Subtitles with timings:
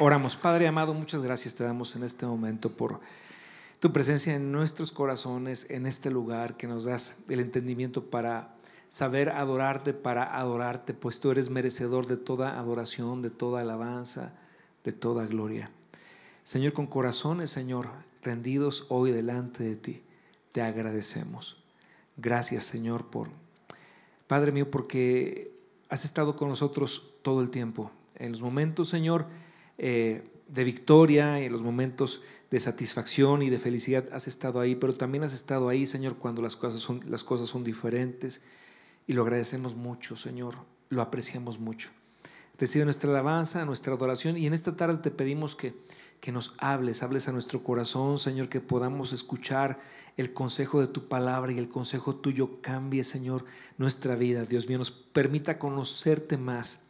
[0.00, 3.00] Oramos, Padre amado, muchas gracias te damos en este momento por
[3.80, 8.54] tu presencia en nuestros corazones, en este lugar, que nos das el entendimiento para
[8.88, 14.34] saber adorarte, para adorarte, pues tú eres merecedor de toda adoración, de toda alabanza,
[14.84, 15.68] de toda gloria.
[16.44, 17.88] Señor, con corazones, Señor,
[18.22, 20.02] rendidos hoy delante de ti,
[20.52, 21.56] te agradecemos.
[22.16, 23.30] Gracias, Señor, por,
[24.28, 25.50] Padre mío, porque
[25.88, 27.90] has estado con nosotros todo el tiempo.
[28.14, 29.26] En los momentos, Señor,
[29.78, 34.94] eh, de victoria, en los momentos de satisfacción y de felicidad has estado ahí, pero
[34.94, 38.42] también has estado ahí, Señor, cuando las cosas son, las cosas son diferentes.
[39.06, 40.56] Y lo agradecemos mucho, Señor,
[40.88, 41.90] lo apreciamos mucho.
[42.58, 45.74] Recibe nuestra alabanza, nuestra adoración y en esta tarde te pedimos que,
[46.20, 49.78] que nos hables, hables a nuestro corazón, Señor, que podamos escuchar
[50.16, 53.44] el consejo de tu palabra y el consejo tuyo cambie, Señor,
[53.76, 54.42] nuestra vida.
[54.42, 56.80] Dios mío, nos permita conocerte más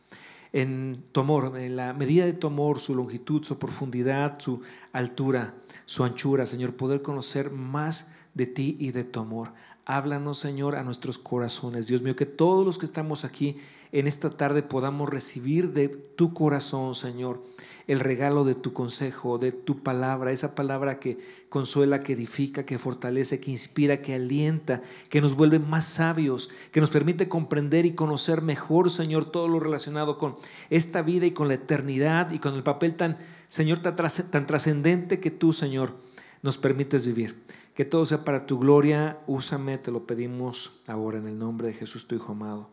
[0.52, 4.62] en tu amor, en la medida de tu amor, su longitud, su profundidad, su
[4.92, 9.52] altura, su anchura, Señor, poder conocer más de ti y de tu amor.
[9.90, 11.86] Háblanos, Señor, a nuestros corazones.
[11.86, 13.56] Dios mío, que todos los que estamos aquí
[13.90, 17.42] en esta tarde podamos recibir de tu corazón, Señor,
[17.86, 21.16] el regalo de tu consejo, de tu palabra, esa palabra que
[21.48, 26.82] consuela, que edifica, que fortalece, que inspira, que alienta, que nos vuelve más sabios, que
[26.82, 30.34] nos permite comprender y conocer mejor, Señor, todo lo relacionado con
[30.68, 33.16] esta vida y con la eternidad y con el papel tan,
[33.48, 35.94] Señor, tan trascendente que tú, Señor,
[36.42, 37.42] nos permites vivir.
[37.74, 39.18] Que todo sea para tu gloria.
[39.26, 42.68] Úsame, te lo pedimos ahora en el nombre de Jesús, tu Hijo amado.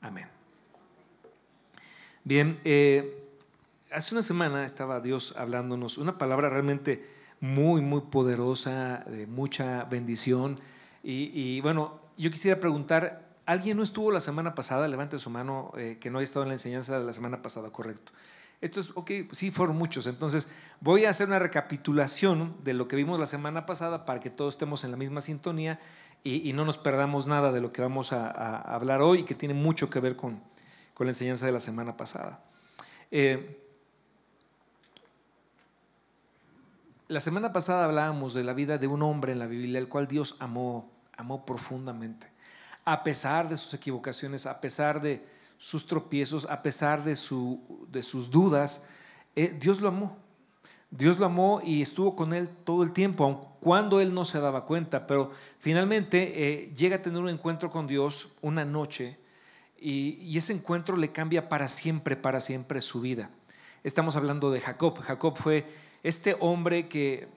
[0.00, 0.26] Amén.
[2.24, 3.22] Bien, eh,
[3.90, 7.04] hace una semana estaba Dios hablándonos una palabra realmente
[7.40, 10.60] muy, muy poderosa, de mucha bendición.
[11.02, 14.86] Y, bueno, yo quisiera preguntar, ¿alguien no estuvo la semana pasada?
[14.86, 17.70] Levante su mano eh, que no haya estado en la enseñanza de la semana pasada,
[17.70, 18.12] correcto.
[18.62, 20.06] Esto es, ok, sí, fueron muchos.
[20.06, 20.48] Entonces,
[20.80, 24.54] voy a hacer una recapitulación de lo que vimos la semana pasada para que todos
[24.54, 25.78] estemos en la misma sintonía
[26.24, 29.90] y, no nos perdamos nada de lo que vamos a, hablar hoy, que tiene mucho
[29.90, 30.40] que ver con,
[30.94, 32.40] con la enseñanza de la semana pasada.
[33.10, 33.62] Eh,
[37.12, 40.08] La semana pasada hablábamos de la vida de un hombre en la Biblia, el cual
[40.08, 42.26] Dios amó, amó profundamente.
[42.86, 45.22] A pesar de sus equivocaciones, a pesar de
[45.62, 48.84] sus tropiezos, a pesar de, su, de sus dudas,
[49.36, 50.16] eh, Dios lo amó.
[50.90, 54.40] Dios lo amó y estuvo con él todo el tiempo, aun cuando él no se
[54.40, 55.30] daba cuenta, pero
[55.60, 59.18] finalmente eh, llega a tener un encuentro con Dios una noche
[59.78, 63.30] y, y, ese encuentro le cambia para siempre, para siempre su vida.
[63.84, 64.98] Estamos hablando de Jacob.
[64.98, 65.64] Jacob fue
[66.02, 67.28] este hombre que,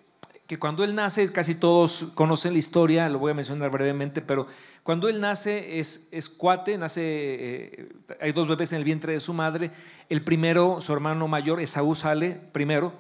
[0.48, 4.46] que cuando él nace, casi todos conocen la historia, lo voy a mencionar brevemente, pero
[4.84, 7.90] cuando él nace es, es cuate, nace, eh,
[8.22, 9.72] hay dos bebés en el vientre de su madre,
[10.10, 12.94] el primero, su hermano mayor, Esaú sale primero,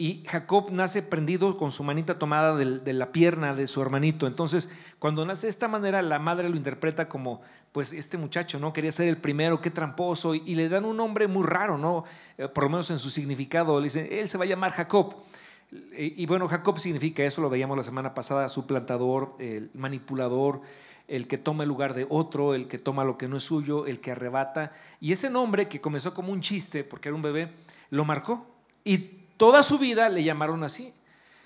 [0.00, 4.28] y Jacob nace prendido con su manita tomada de, la pierna de su hermanito.
[4.28, 4.70] Entonces,
[5.00, 7.42] cuando nace de esta manera, la madre lo interpreta como,
[7.72, 8.72] pues este muchacho, ¿no?
[8.72, 12.04] Quería ser el primero, qué tramposo, y, le dan un nombre muy raro, ¿no?
[12.38, 15.16] Eh, por lo menos en su significado, le dicen, él se va a llamar Jacob.
[15.70, 20.62] Y, bueno, Jacob significa eso, lo veíamos la semana pasada, suplantador, el manipulador,
[21.08, 23.86] el que toma el lugar de otro, el que toma lo que no es suyo,
[23.86, 24.72] el que arrebata.
[25.00, 27.52] Y ese nombre que comenzó como un chiste, porque era un bebé,
[27.90, 28.46] lo marcó.
[28.82, 30.92] Y Toda su vida le llamaron así.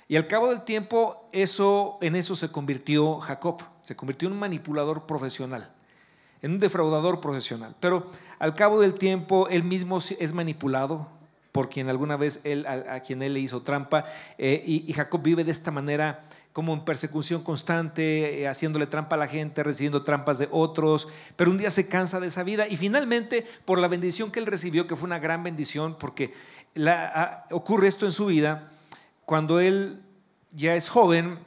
[0.08, 3.62] Y al cabo del tiempo, eso, en eso se convirtió Jacob.
[3.82, 5.70] Se convirtió en un manipulador profesional,
[6.40, 7.76] en un defraudador profesional.
[7.80, 11.06] Pero al cabo del tiempo, él mismo es manipulado
[11.52, 14.06] por quien alguna vez él, a, quien él le hizo trampa.
[14.38, 19.18] Eh, y, Jacob vive de esta manera como en persecución constante, eh, haciéndole trampa a
[19.18, 22.76] la gente, recibiendo trampas de otros, pero un día se cansa de esa vida y
[22.76, 26.34] finalmente por la bendición que él recibió, que fue una gran bendición, porque
[27.50, 28.70] ocurre esto en su vida,
[29.24, 30.02] cuando él
[30.50, 31.38] ya es joven,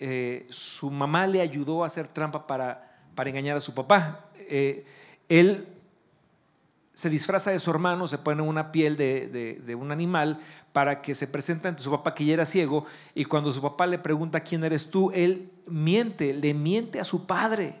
[0.00, 4.26] eh, su mamá le ayudó a hacer trampa para, para engañar a su papá.
[4.38, 4.84] Eh,
[5.28, 5.66] él
[6.98, 10.40] se disfraza de su hermano, se pone una piel de, de, un animal
[10.72, 13.86] para que se presente ante su papá que ya era ciego y cuando su papá
[13.86, 17.80] le pregunta quién eres tú, él miente, le miente a su padre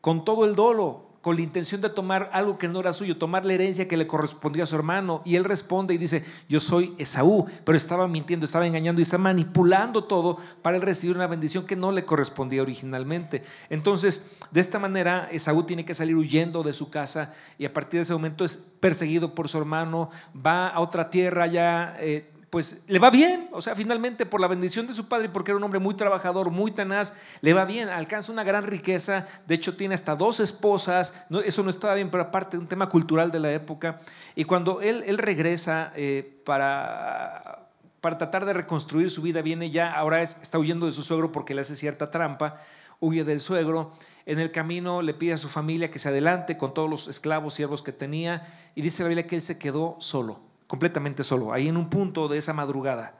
[0.00, 3.44] con todo el dolo con la intención de tomar algo que no era suyo, tomar
[3.44, 5.22] la herencia que le correspondía a su hermano.
[5.24, 9.18] Y él responde y dice, yo soy Esaú, pero estaba mintiendo, estaba engañando y está
[9.18, 13.42] manipulando todo para él recibir una bendición que no le correspondía originalmente.
[13.70, 17.98] Entonces, de esta manera, Esaú tiene que salir huyendo de su casa y a partir
[17.98, 21.96] de ese momento es perseguido por su hermano, va a otra tierra ya.
[21.98, 25.50] Eh, pues le va bien, o sea, finalmente por la bendición de su padre porque
[25.50, 27.12] era un hombre muy trabajador, muy tenaz,
[27.42, 31.12] le va bien, alcanza una gran riqueza, de hecho tiene hasta dos esposas,
[31.44, 34.00] eso no estaba bien, pero aparte un tema cultural de la época,
[34.34, 37.68] y cuando él, regresa eh, para,
[38.00, 41.54] para tratar de reconstruir su vida, viene ya, ahora está huyendo de su suegro porque
[41.54, 42.62] le hace cierta trampa,
[43.00, 43.92] huye del suegro,
[44.24, 47.52] en el camino le pide a su familia que se adelante con todos los esclavos,
[47.52, 51.68] siervos que tenía, y dice la Biblia que él se quedó solo completamente solo, ahí
[51.68, 53.14] en un punto de esa madrugada.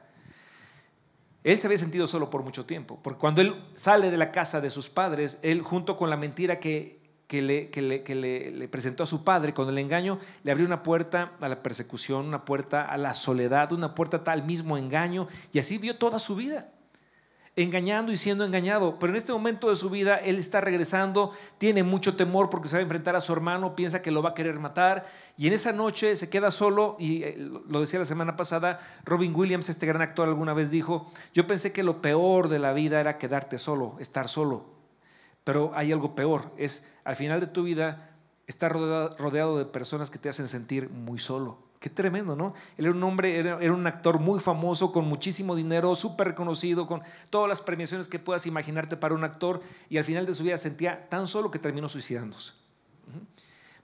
[1.45, 4.61] Él se había sentido solo por mucho tiempo, porque cuando él sale de la casa
[4.61, 7.71] de sus padres, él junto con la mentira que, que, le,
[8.51, 12.27] le, presentó a su padre, con el engaño, le abrió una puerta a la persecución,
[12.27, 16.35] una puerta a la soledad, una puerta al mismo engaño, y así vio toda su
[16.35, 16.71] vida
[17.57, 18.99] engañando y siendo engañado.
[18.99, 22.77] Pero en este momento de su vida, él está regresando, tiene mucho temor porque se
[22.77, 25.07] va a enfrentar a su hermano, piensa que lo va a querer matar.
[25.39, 29.35] Y en esa noche se queda solo, y eh, lo decía la semana pasada, Robin
[29.35, 33.01] Williams, este gran actor, alguna vez dijo, yo pensé que lo peor de la vida
[33.01, 34.65] era quedarte solo, estar solo.
[35.43, 38.11] Pero hay algo peor, es al final de tu vida
[38.47, 41.66] estar rodeado de personas que te hacen sentir muy solo.
[41.81, 42.55] Qué tremendo, ¿no?
[42.79, 47.03] Él era un hombre, era, un actor muy famoso, con muchísimo dinero, súper reconocido, con
[47.31, 50.57] todas las premiaciones que puedas imaginarte para un actor, y al final de su vida
[50.57, 52.53] sentía tan solo que terminó suicidándose.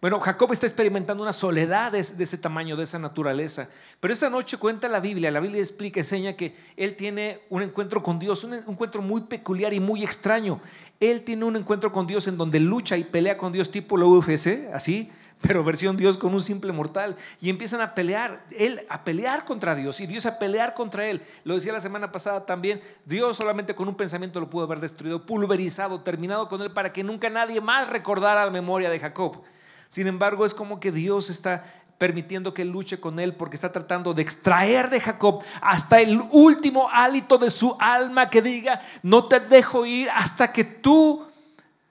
[0.03, 3.69] Bueno, Jacob está experimentando una soledad de, ese tamaño, de esa naturaleza.
[4.01, 8.03] Pero esa noche cuenta la Biblia, la Biblia explica, enseña que él tiene un encuentro
[8.03, 10.61] con Dios, un encuentro muy peculiar y muy extraño.
[10.99, 14.07] Él tiene un encuentro con Dios en donde lucha y pelea con Dios tipo la
[14.07, 15.09] UFC, así,
[15.43, 17.17] pero versión Dios con un simple mortal.
[17.41, 21.23] Y empiezan a pelear, él a pelear contra Dios y Dios a pelear contra él.
[21.45, 25.27] Lo decía la semana pasada también, Dios solamente con un pensamiento lo pudo haber destruido,
[25.27, 29.43] pulverizado, terminado con él para que nunca nadie más recordara la memoria de Jacob.
[29.89, 31.65] Sin embargo, es como que Dios está
[31.99, 36.89] permitiendo que luche con él porque está tratando de extraer de Jacob hasta el último
[36.91, 41.27] hálito de su alma que diga, no te dejo ir hasta que tú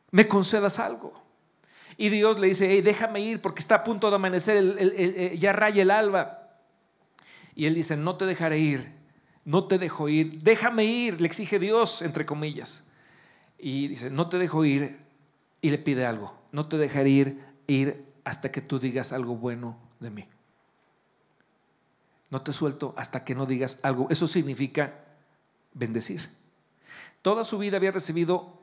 [0.09, 1.20] me concedas algo.
[2.01, 5.53] Y Dios le dice, hey, déjame ir porque está a punto de amanecer, el, ya
[5.53, 6.57] raya el alba.
[7.53, 8.91] Y él dice, no te dejaré ir,
[9.45, 12.83] no te dejo ir, déjame ir, le exige Dios, entre comillas.
[13.59, 14.97] Y dice, no te dejo ir,
[15.61, 19.77] y le pide algo, no te dejaré ir, ir hasta que tú digas algo bueno
[19.99, 20.27] de mí.
[22.31, 24.07] No te suelto hasta que no digas algo.
[24.09, 25.03] Eso significa
[25.75, 26.31] bendecir.
[27.21, 28.60] Toda su vida había recibido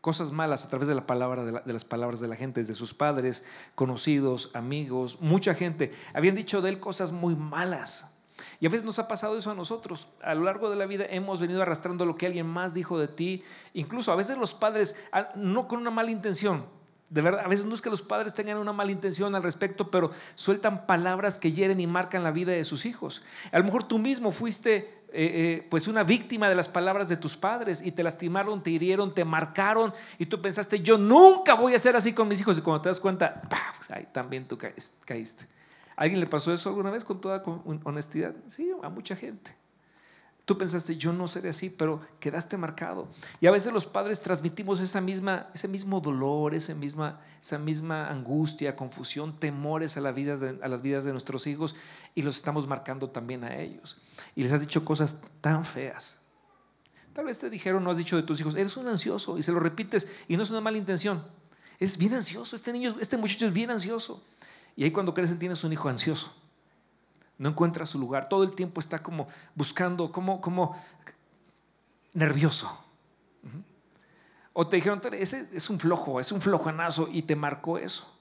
[0.00, 2.94] cosas malas a través de, la palabra, de, las palabras de la gente, de sus
[2.94, 3.44] padres,
[3.74, 5.92] conocidos, amigos, mucha gente.
[6.14, 8.10] Habían dicho de él cosas muy malas.
[8.58, 10.08] Y a veces nos ha pasado eso a nosotros.
[10.22, 13.08] A lo largo de la vida hemos venido arrastrando lo que alguien más dijo de
[13.08, 13.42] ti.
[13.74, 14.96] Incluso a veces los padres,
[15.34, 16.64] no con una mala intención,
[17.10, 19.90] de verdad, a veces no es que los padres tengan una mala intención al respecto,
[19.90, 23.22] pero sueltan palabras que hieren y marcan la vida de sus hijos.
[23.50, 27.16] A lo mejor tú mismo fuiste eh, eh, pues una víctima de las palabras de
[27.16, 31.74] tus padres y te lastimaron, te hirieron, te marcaron y tú pensaste, yo nunca voy
[31.74, 33.42] a ser así con mis hijos y cuando te das cuenta,
[33.76, 35.48] pues ahí también tú caíste.
[35.96, 37.42] ¿A alguien le pasó eso alguna vez con toda
[37.84, 38.34] honestidad?
[38.46, 39.59] Sí, a mucha gente.
[40.44, 43.08] Tú pensaste, yo no seré así, pero quedaste marcado.
[43.40, 48.08] Y a veces los padres transmitimos esa misma, ese mismo dolor, esa misma, esa misma
[48.08, 51.76] angustia, confusión, temores a, vidas a las vidas de nuestros hijos
[52.14, 53.98] y los estamos marcando también a ellos.
[54.34, 56.20] Y les has dicho cosas tan feas.
[57.12, 59.52] Tal vez te dijeron, no has dicho de tus hijos, eres un ansioso y se
[59.52, 61.24] lo repites y no es una mala intención.
[61.78, 64.24] Es bien ansioso, este niño, este muchacho es bien ansioso.
[64.74, 66.39] Y ahí cuando crecen tienes un hijo ansioso
[67.40, 70.76] no encuentra su lugar, todo el tiempo está como buscando, como, como
[72.12, 72.70] nervioso.
[74.52, 78.14] O te dijeron, ese es un flojo, es un flojanazo y te marcó eso.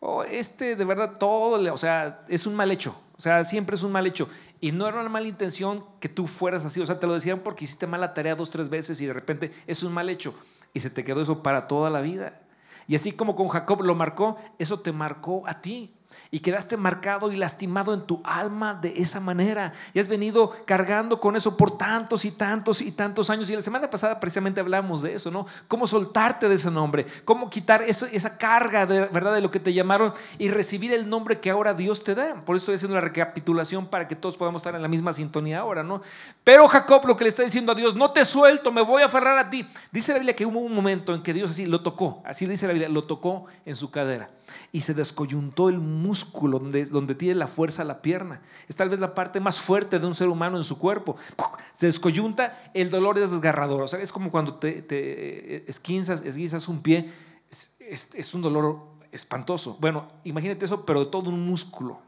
[0.00, 3.82] O este de verdad todo, o sea, es un mal hecho, o sea, siempre es
[3.82, 4.26] un mal hecho.
[4.58, 7.40] Y no era una mala intención que tú fueras así, o sea, te lo decían
[7.40, 10.34] porque hiciste mala tarea dos, tres veces y de repente es un mal hecho.
[10.72, 12.40] Y se te quedó eso para toda la vida.
[12.88, 15.95] Y así como con Jacob lo marcó, eso te marcó a ti
[16.30, 19.72] y quedaste marcado y lastimado en tu alma de esa manera.
[19.94, 23.48] Y has venido cargando con eso por tantos y tantos y tantos años.
[23.50, 25.46] Y la semana pasada precisamente hablamos de eso, ¿no?
[25.68, 29.72] Cómo soltarte de ese nombre, cómo quitar esa carga de verdad de lo que te
[29.72, 32.34] llamaron y recibir el nombre que ahora Dios te da.
[32.44, 35.60] Por eso estoy haciendo la recapitulación para que todos podamos estar en la misma sintonía
[35.60, 36.02] ahora, ¿no?
[36.44, 39.06] Pero Jacob lo que le está diciendo a Dios, no te suelto, me voy a
[39.06, 39.66] aferrar a ti.
[39.90, 42.66] Dice la Biblia que hubo un momento en que Dios así lo tocó, así dice
[42.66, 44.30] la Biblia, lo tocó en su cadera
[44.72, 48.40] y se descoyuntó el músculo donde, donde tiene la fuerza la pierna.
[48.68, 51.16] Es tal vez la parte más fuerte de un ser humano en su cuerpo.
[51.72, 53.82] Se descoyunta, el dolor es desgarrador.
[53.82, 57.10] O sea, es como cuando te, te esquinzas, esguizas un pie.
[57.50, 58.80] Es, es, un dolor
[59.12, 59.76] espantoso.
[59.80, 62.00] Bueno, imagínate eso, pero de todo un músculo.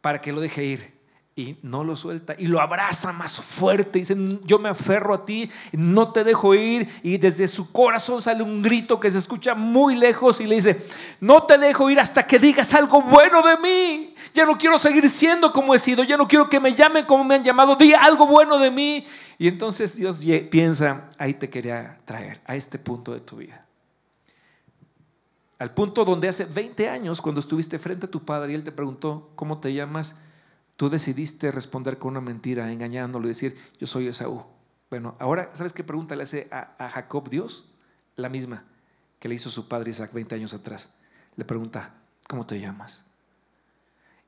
[0.00, 0.97] para que lo deje ir.
[1.38, 4.00] Y no lo suelta y lo abraza más fuerte.
[4.00, 6.88] Dice, yo me aferro a ti, no te dejo ir.
[7.04, 10.84] Y desde su corazón sale un grito que se escucha muy lejos y le dice,
[11.20, 14.14] no te dejo ir hasta que digas algo bueno de mí.
[14.34, 17.22] Ya no quiero seguir siendo como he sido, ya no quiero que me llamen como
[17.22, 17.76] me han llamado.
[17.76, 19.06] Di algo bueno de mí.
[19.38, 20.18] Y entonces Dios
[20.50, 23.64] piensa, ahí te quería traer, a este punto de tu vida.
[25.60, 28.72] Al punto donde hace 20 años, cuando estuviste frente a tu padre y él te
[28.72, 30.16] preguntó, ¿cómo te llamas?
[30.78, 34.44] Tú decidiste responder con una mentira, engañándolo y decir, yo soy Esaú.
[34.88, 37.68] Bueno, ahora, ¿sabes qué pregunta le hace a, Jacob Dios?
[38.14, 38.62] La misma
[39.18, 40.90] que le hizo su padre Isaac 20 años atrás.
[41.34, 41.92] Le pregunta,
[42.28, 43.04] ¿cómo te llamas?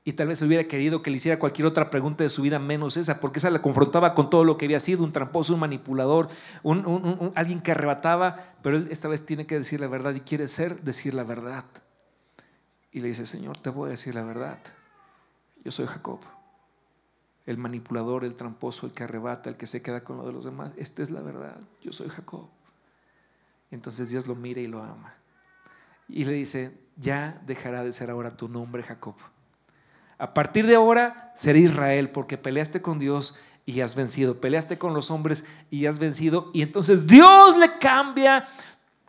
[0.03, 2.97] Y tal vez hubiera querido que le hiciera cualquier otra pregunta de su vida menos
[2.97, 6.27] esa, porque esa la confrontaba con todo lo que había sido, un tramposo, un manipulador,
[6.63, 10.49] un, alguien que arrebataba, pero él esta vez tiene que decir la verdad y quiere
[10.49, 11.63] ser decir la verdad.
[12.91, 14.59] Y le dice, Señor, te voy a decir la verdad.
[15.63, 16.19] Yo soy Jacob
[17.51, 20.45] el manipulador, el tramposo, el que arrebata, el que se queda con lo de los
[20.45, 20.73] demás.
[20.77, 21.59] Esta es la verdad.
[21.81, 22.49] Yo soy Jacob.
[23.69, 25.13] Entonces Dios lo mira y lo ama.
[26.09, 29.15] Y le dice, ya dejará de ser ahora tu nombre Jacob.
[30.17, 34.39] A partir de ahora seré Israel porque peleaste con Dios y has vencido.
[34.41, 36.51] Peleaste con los hombres y has vencido.
[36.53, 38.47] Y entonces Dios le cambia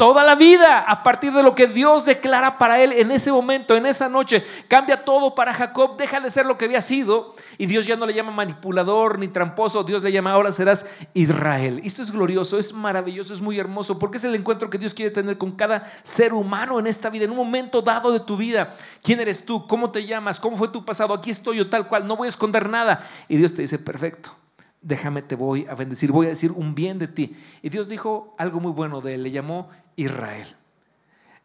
[0.03, 3.77] toda la vida a partir de lo que Dios declara para él en ese momento,
[3.77, 4.43] en esa noche.
[4.67, 8.05] Cambia todo para Jacob, deja de ser lo que había sido y Dios ya no
[8.05, 11.81] le llama manipulador ni tramposo, Dios le llama ahora serás Israel.
[11.85, 15.13] Esto es glorioso, es maravilloso, es muy hermoso porque es el encuentro que Dios quiere
[15.13, 18.75] tener con cada ser humano en esta vida, en un momento dado de tu vida.
[19.05, 19.69] ¿Quién eres tú?
[19.69, 20.41] ¿Cómo te llamas?
[20.41, 21.15] ¿Cómo fue tu pasado?
[21.15, 23.09] Aquí estoy yo tal cual, no voy a esconder nada.
[23.29, 24.42] Y Dios te dice, perfecto
[24.83, 27.37] déjame te voy a bendecir, voy a decir un bien de ti.
[27.63, 30.57] Y Dios dijo algo muy bueno de él, le llamó Israel.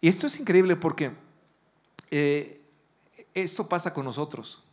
[0.01, 1.12] Y esto es increíble porque
[2.12, 2.62] eh,
[3.34, 4.63] esto pasa con nosotros.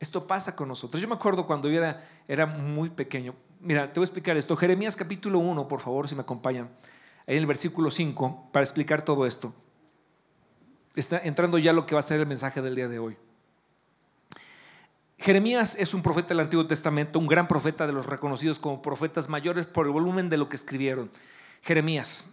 [0.00, 1.00] Esto pasa con nosotros.
[1.00, 3.34] Yo me acuerdo cuando yo era, era muy pequeño.
[3.60, 4.56] Mira, te voy a explicar esto.
[4.56, 6.68] Jeremías capítulo 1, por favor, si me acompañan.
[7.26, 9.54] Ahí en el versículo 5, para explicar todo esto.
[10.94, 13.16] Está entrando ya lo que va a ser el mensaje del día de hoy.
[15.24, 19.30] Jeremías es un profeta del Antiguo Testamento, un gran profeta de los reconocidos como profetas
[19.30, 21.10] mayores por el volumen de lo que escribieron.
[21.62, 22.26] Jeremías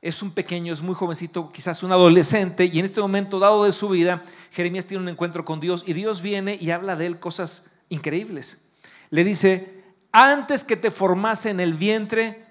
[0.00, 3.72] es un pequeño, es muy jovencito, quizás un adolescente, y en este momento dado de
[3.72, 7.20] su vida, Jeremías tiene un encuentro con Dios y Dios viene y habla de él
[7.20, 8.64] cosas increíbles.
[9.10, 12.46] Le dice, antes que te formase en el vientre,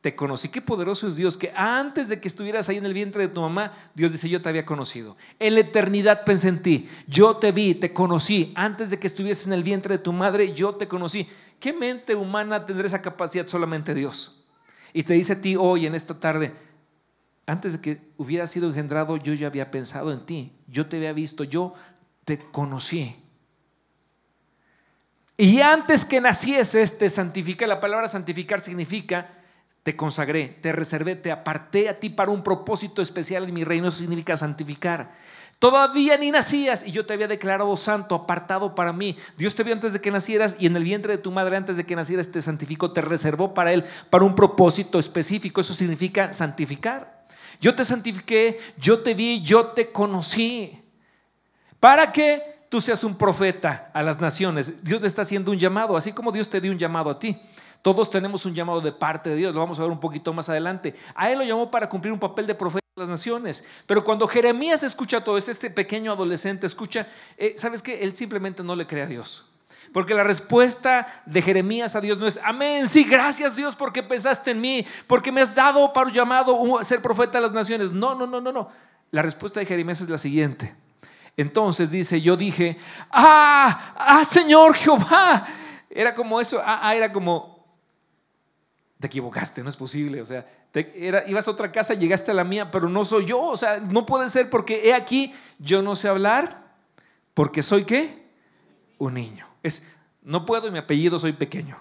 [0.00, 0.48] te conocí.
[0.48, 3.40] Qué poderoso es Dios, que antes de que estuvieras ahí en el vientre de tu
[3.40, 5.16] mamá, Dios dice, yo te había conocido.
[5.38, 8.52] En la eternidad pensé en ti, yo te vi, te conocí.
[8.54, 11.28] Antes de que estuvieses en el vientre de tu madre, yo te conocí.
[11.58, 13.46] ¿Qué mente humana tendrá esa capacidad?
[13.46, 14.42] Solamente Dios.
[14.92, 16.54] Y te dice a ti hoy, en esta tarde,
[17.46, 21.12] antes de que hubiera sido engendrado, yo ya había pensado en ti, yo te había
[21.12, 21.74] visto, yo
[22.24, 23.16] te conocí.
[25.36, 27.66] Y antes que nacieses, te santifiqué.
[27.66, 29.30] La palabra santificar significa
[29.86, 33.86] te consagré, te reservé, te aparté a ti para un propósito especial en mi reino.
[33.86, 35.12] Eso significa santificar.
[35.60, 39.16] Todavía ni nacías y yo te había declarado santo, apartado para mí.
[39.38, 41.76] Dios te vio antes de que nacieras y en el vientre de tu madre antes
[41.76, 45.60] de que nacieras te santificó, te reservó para Él, para un propósito específico.
[45.60, 47.24] Eso significa santificar.
[47.60, 50.82] Yo te santifiqué, yo te vi, yo te conocí.
[51.78, 54.82] Para que tú seas un profeta a las naciones.
[54.82, 57.40] Dios te está haciendo un llamado, así como Dios te dio un llamado a ti.
[57.86, 60.48] Todos tenemos un llamado de parte de Dios, lo vamos a ver un poquito más
[60.48, 60.92] adelante.
[61.14, 63.62] A él lo llamó para cumplir un papel de profeta de las naciones.
[63.86, 67.06] Pero cuando Jeremías escucha todo esto, este pequeño adolescente escucha,
[67.38, 68.02] eh, ¿sabes qué?
[68.02, 69.48] Él simplemente no le cree a Dios.
[69.92, 74.50] Porque la respuesta de Jeremías a Dios no es, amén, sí, gracias Dios porque pensaste
[74.50, 77.92] en mí, porque me has dado para un llamado ser profeta de las naciones.
[77.92, 78.68] No, no, no, no, no.
[79.12, 80.74] La respuesta de Jeremías es la siguiente.
[81.36, 82.78] Entonces dice, yo dije,
[83.12, 85.46] ah, ah, Señor Jehová.
[85.88, 87.55] Era como eso, ah, ah era como,
[89.00, 90.20] te equivocaste, no es posible.
[90.20, 93.40] O sea, era, ibas a otra casa, llegaste a la mía, pero no soy yo.
[93.40, 96.64] O sea, no puede ser porque he aquí, yo no sé hablar,
[97.34, 98.26] porque soy qué?
[98.98, 99.46] Un niño.
[99.62, 99.82] Es,
[100.22, 101.78] no puedo y mi apellido soy pequeño.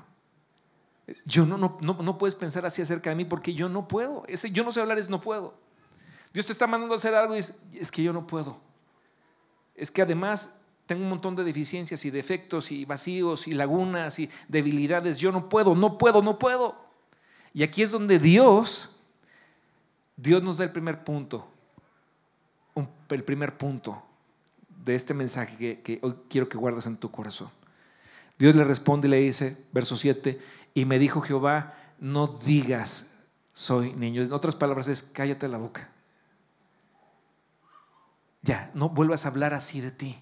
[1.24, 4.24] Yo no, no, no, puedes pensar así acerca de mí porque yo no puedo.
[4.28, 5.54] Ese yo no sé hablar es no puedo.
[6.34, 8.60] Dios te está mandando a hacer algo y es, es que yo no puedo.
[9.76, 10.54] Es que además
[10.86, 15.18] tengo un montón de deficiencias y defectos y vacíos y lagunas y debilidades.
[15.18, 16.85] Yo no puedo, no puedo, no puedo.
[17.56, 18.94] Y aquí es donde Dios,
[20.16, 21.48] Dios nos da el primer punto,
[23.10, 24.04] el primer punto
[24.84, 27.50] de este mensaje que, que hoy quiero que guardes en tu corazón.
[28.38, 30.40] Dios le responde y le dice, verso 7,
[30.74, 33.10] y me dijo Jehová, no digas
[33.56, 34.22] soy niño.
[34.22, 35.90] En otras palabras es, cállate la boca.
[38.42, 40.22] Ya, no vuelvas a hablar así de ti.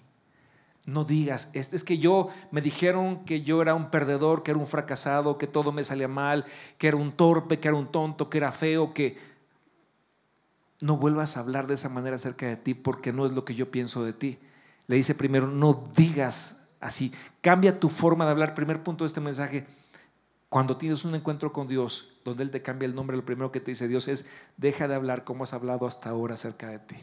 [0.86, 4.60] No digas, es, es, que yo me dijeron que yo era un perdedor, que era
[4.60, 6.44] un fracasado, que todo me salía mal,
[6.76, 9.16] que era un torpe, que era un tonto, que era feo, que
[10.80, 13.54] no vuelvas a hablar de esa manera acerca de ti porque no es lo que
[13.54, 14.38] yo pienso de ti.
[14.86, 18.54] Le dice primero, no digas así, cambia tu forma de hablar.
[18.54, 19.66] Primer punto de este mensaje,
[20.50, 23.60] cuando tienes un encuentro con Dios, donde Él te cambia el nombre, lo primero que
[23.60, 24.26] te dice Dios es,
[24.58, 26.96] deja de hablar como has hablado hasta ahora acerca de ti.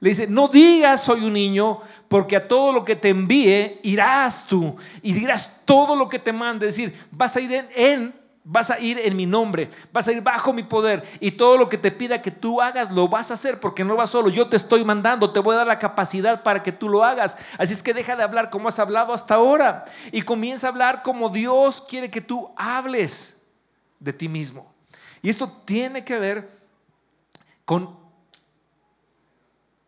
[0.00, 4.46] Le dice, no digas soy un niño, porque a todo lo que te envíe irás
[4.46, 6.68] tú y dirás todo lo que te mande.
[6.68, 10.22] Es decir, vas a ir en, vas a ir en mi nombre, vas a ir
[10.22, 13.34] bajo mi poder y todo lo que te pida que tú hagas lo vas a
[13.34, 14.28] hacer porque no vas solo.
[14.28, 17.36] Yo te estoy mandando, te voy a dar la capacidad para que tú lo hagas.
[17.56, 21.02] Así es que deja de hablar como has hablado hasta ahora y comienza a hablar
[21.02, 23.42] como Dios quiere que tú hables
[23.98, 24.72] de ti mismo.
[25.22, 26.56] Y esto tiene que ver
[27.64, 28.05] con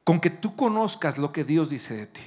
[0.09, 2.23] con que tú conozcas lo que Dios dice de ti.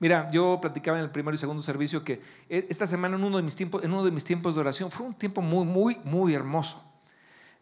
[0.00, 3.36] Mira, yo platicaba en el primero y segundo servicio que e, esta semana en uno
[3.36, 5.98] de mis tiempos, en uno de, mis tiempos de oración fue un tiempo muy, muy,
[6.02, 6.82] muy hermoso,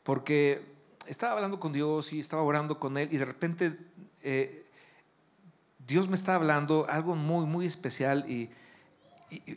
[0.05, 0.65] porque
[1.09, 3.77] estaba hablando con Dios y estaba orando con Él y de repente
[4.23, 4.65] eh,
[5.85, 8.49] Dios me estaba hablando algo muy, muy especial y,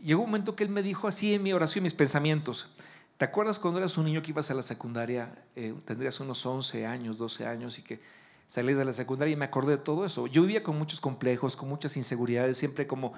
[0.03, 2.73] llegó un momento que Él me dijo así en mi oración, mis pensamientos.
[3.19, 5.31] ¿Te acuerdas cuando eras un niño que ibas a la secundaria?
[5.55, 9.45] Eh, tendrías unos 11 años, 12 años y que salí de la secundaria y me
[9.45, 10.27] acordé de todo eso.
[10.27, 13.13] Yo vivía con muchos complejos, con muchas inseguridades, siempre como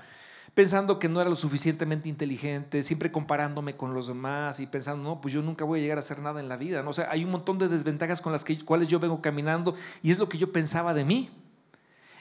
[0.55, 5.21] pensando que no era lo suficientemente inteligente, siempre comparándome con los demás y pensando, no,
[5.21, 6.81] pues yo nunca voy a llegar a hacer nada en la vida.
[6.81, 6.91] ¿no?
[6.91, 10.11] O sea, hay un montón de desventajas con las que, cuales yo vengo caminando y
[10.11, 11.29] es lo que yo pensaba de mí.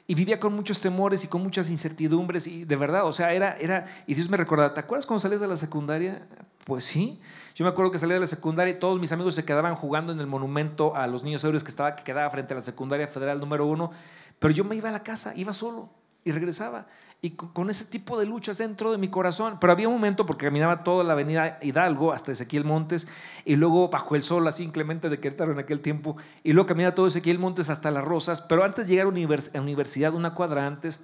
[0.07, 3.57] Y vivía con muchos temores y con muchas incertidumbres y de verdad, o sea, era,
[3.59, 6.27] era, y Dios me recordaba, ¿te acuerdas cuando salías de la secundaria?
[6.65, 7.21] Pues sí,
[7.55, 10.13] yo me acuerdo que salí de la secundaria y todos mis amigos se quedaban jugando
[10.13, 13.07] en el monumento a los niños héroes que, estaba, que quedaba frente a la secundaria
[13.07, 13.91] federal número uno,
[14.39, 15.91] pero yo me iba a la casa, iba solo
[16.25, 16.87] y regresaba
[17.25, 19.57] y con ese tipo de luchas dentro de mi corazón.
[19.59, 23.09] Pero había un momento porque caminaba toda la avenida Hidalgo hasta Ezequiel Montes
[23.47, 26.95] y luego bajo el sol así inclemente de Querétaro en aquel tiempo y luego caminaba
[26.95, 28.43] todo Ezequiel Montes hasta Las Rosas.
[28.43, 29.11] Pero antes de llegar a
[29.55, 31.01] la universidad, una cuadra antes,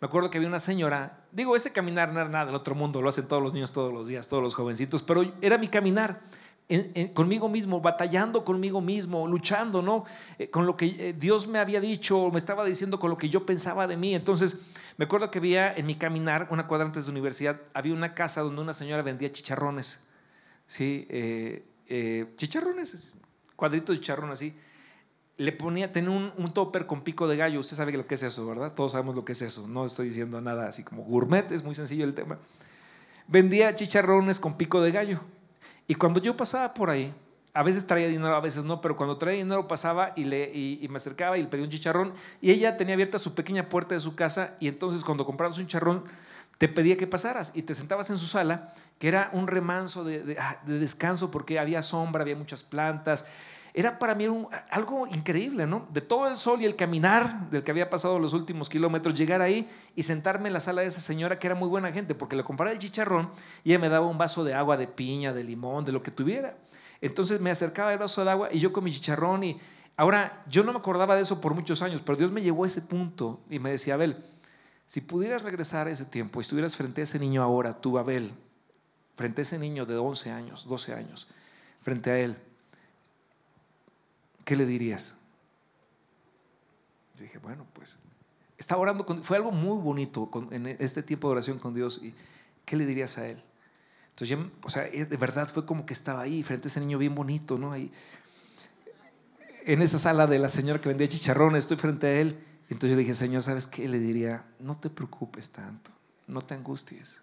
[0.00, 3.02] me acuerdo que había una señora, digo, ese caminar no era nada del otro mundo,
[3.02, 6.20] lo hacen todos los niños todos los días, todos los jovencitos, pero era mi caminar
[7.14, 10.04] conmigo mismo, batallando conmigo mismo, luchando, ¿no?
[10.38, 13.28] Eh, con lo que eh, Dios me había dicho, me estaba diciendo con lo que
[13.28, 14.14] yo pensaba de mí.
[14.14, 14.58] Entonces,
[14.96, 18.42] me acuerdo que había en mi caminar, una cuadra antes de universidad, había una casa
[18.42, 20.00] donde una señora vendía chicharrones,
[20.66, 21.06] ¿sí?
[21.10, 23.14] Eh, chicharrones,
[23.56, 24.54] cuadritos de chicharrón así.
[25.40, 27.60] Le ponía, tenía un, un topper con pico de gallo.
[27.60, 28.74] Usted sabe lo que es eso, ¿verdad?
[28.74, 29.66] Todos sabemos lo que es eso.
[29.66, 32.38] No estoy diciendo nada así como gourmet, es muy sencillo el tema.
[33.26, 35.20] Vendía chicharrones con pico de gallo.
[35.88, 37.14] Y cuando yo pasaba por ahí,
[37.54, 40.86] a veces traía dinero, a veces no, pero cuando traía dinero pasaba y, le, y,
[40.90, 44.00] me acercaba y le pedía un chicharrón y ella tenía abierta su pequeña puerta de
[44.00, 46.04] su casa y entonces cuando comprabas un chicharrón
[46.58, 50.22] te pedía que pasaras y te sentabas en su sala, que era un remanso de,
[50.22, 53.24] de ah, descanso porque había sombra, había muchas plantas
[53.72, 54.26] era para mí
[54.70, 55.86] algo increíble, ¿no?
[55.90, 59.42] De todo el sol y el caminar del que había pasado los últimos kilómetros, llegar
[59.42, 62.36] ahí y sentarme en la sala de esa señora que era muy buena gente, porque
[62.36, 63.30] le compraba el chicharrón
[63.62, 66.10] y ella me daba un vaso de agua, de piña, de limón, de lo que
[66.10, 66.56] tuviera.
[67.00, 69.60] Entonces me acercaba el vaso de agua y yo con mi chicharrón y
[69.96, 72.66] ahora yo no me acordaba de eso por muchos años, pero Dios me llevó a
[72.66, 74.24] ese punto y me decía, Abel,
[74.86, 78.32] si pudieras regresar a ese tiempo y estuvieras frente a ese niño ahora, tú, Abel,
[79.14, 81.28] frente a ese niño de 11 años, 12 años,
[81.80, 82.36] frente a él,
[84.44, 85.16] ¿qué le dirías?
[87.22, 87.98] dije, bueno, pues
[88.58, 92.00] estaba orando, con, fue algo muy bonito en este tiempo de oración con Dios.
[92.02, 92.14] ¿Y
[92.64, 93.42] qué le dirías a él?
[94.10, 96.98] Entonces, yo, o sea, de verdad fue como que estaba ahí, frente a ese niño
[96.98, 97.72] bien bonito, ¿no?
[97.72, 97.90] Ahí,
[99.64, 102.38] en esa sala de la señora que vendía chicharrones, estoy frente a él.
[102.64, 103.88] Entonces yo le dije, Señor, ¿sabes qué?
[103.88, 105.90] Le diría, no te preocupes tanto,
[106.26, 107.22] no te angusties,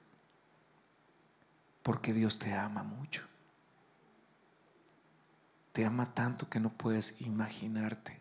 [1.84, 3.24] porque Dios te ama mucho
[5.78, 8.20] te ama tanto que no puedes imaginarte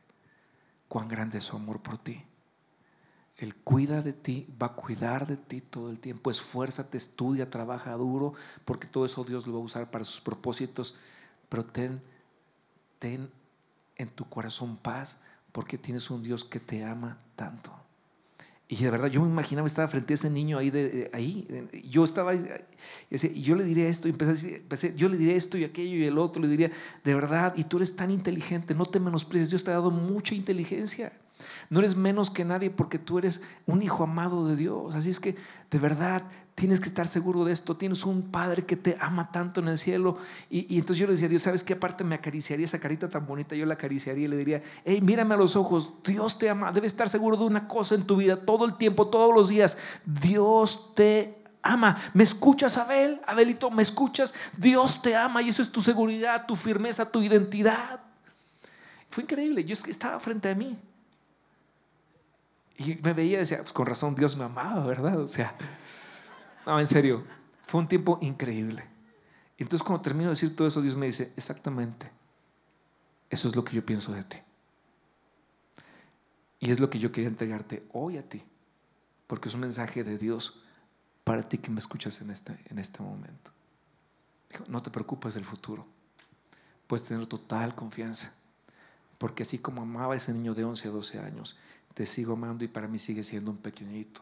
[0.88, 2.22] cuán grande es su amor por ti.
[3.38, 6.30] Él cuida de ti, va a cuidar de ti todo el tiempo.
[6.30, 8.34] Esfuérzate, estudia, trabaja duro,
[8.66, 10.96] porque todo eso Dios lo va a usar para sus propósitos.
[11.48, 12.02] Pero ten,
[12.98, 13.30] ten
[13.96, 15.18] en tu corazón paz,
[15.50, 17.72] porque tienes un Dios que te ama tanto.
[18.68, 21.46] Y de verdad, yo me imaginaba, estaba frente a ese niño ahí, de, ahí
[21.85, 25.62] yo estaba, y yo le diría esto, y empecé, empecé, yo le diría esto y
[25.62, 26.72] aquello y el otro, le diría,
[27.05, 30.35] de verdad, y tú eres tan inteligente, no te menosprecies, Dios te ha dado mucha
[30.35, 31.12] inteligencia.
[31.68, 34.94] No eres menos que nadie porque tú eres un hijo amado de Dios.
[34.94, 35.37] Así es que
[35.70, 36.22] de verdad
[36.55, 37.77] tienes que estar seguro de esto.
[37.77, 40.18] Tienes un Padre que te ama tanto en el cielo.
[40.49, 41.75] Y, entonces yo le decía a Dios, ¿sabes qué?
[41.75, 43.55] Aparte me acariciaría esa carita tan bonita.
[43.57, 45.90] Yo la acariciaría y le diría, hey, mírame a los ojos.
[46.05, 46.72] Dios te ama.
[46.72, 49.77] Debes estar seguro de una cosa en tu vida todo el tiempo, todos los días.
[50.05, 51.96] Dios te ama.
[52.14, 53.20] ¿Me escuchas, Abel?
[53.27, 54.33] Abelito, ¿me escuchas?
[54.57, 58.01] Dios te ama y eso es tu seguridad, tu firmeza, tu identidad.
[59.11, 59.64] Fue increíble.
[59.64, 60.79] Yo estaba frente a mí.
[62.78, 65.18] Y me veía y decía, pues con razón Dios me amaba, ¿verdad?
[65.18, 65.56] O sea,
[66.66, 67.24] no, en serio,
[67.62, 68.84] fue un tiempo increíble.
[69.58, 72.10] Entonces cuando termino de decir todo eso, Dios me dice, exactamente,
[73.30, 74.38] eso es lo que yo pienso de ti.
[76.60, 78.42] Y es lo que yo quería entregarte hoy a ti,
[79.26, 80.62] porque es un mensaje de Dios
[81.24, 83.50] para ti que me escuchas en este, en este momento.
[84.50, 85.86] Dijo, no te preocupes del futuro,
[86.86, 88.32] puedes tener total confianza,
[89.18, 91.56] porque así como amaba a ese niño de 11 a 12 años,
[91.96, 94.20] te sigo amando y para mí sigue siendo un pequeñito.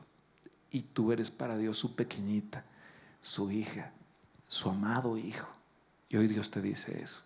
[0.71, 2.65] Y tú eres para Dios su pequeñita,
[3.21, 3.91] su hija,
[4.47, 5.49] su amado hijo.
[6.09, 7.23] Y hoy Dios te dice eso.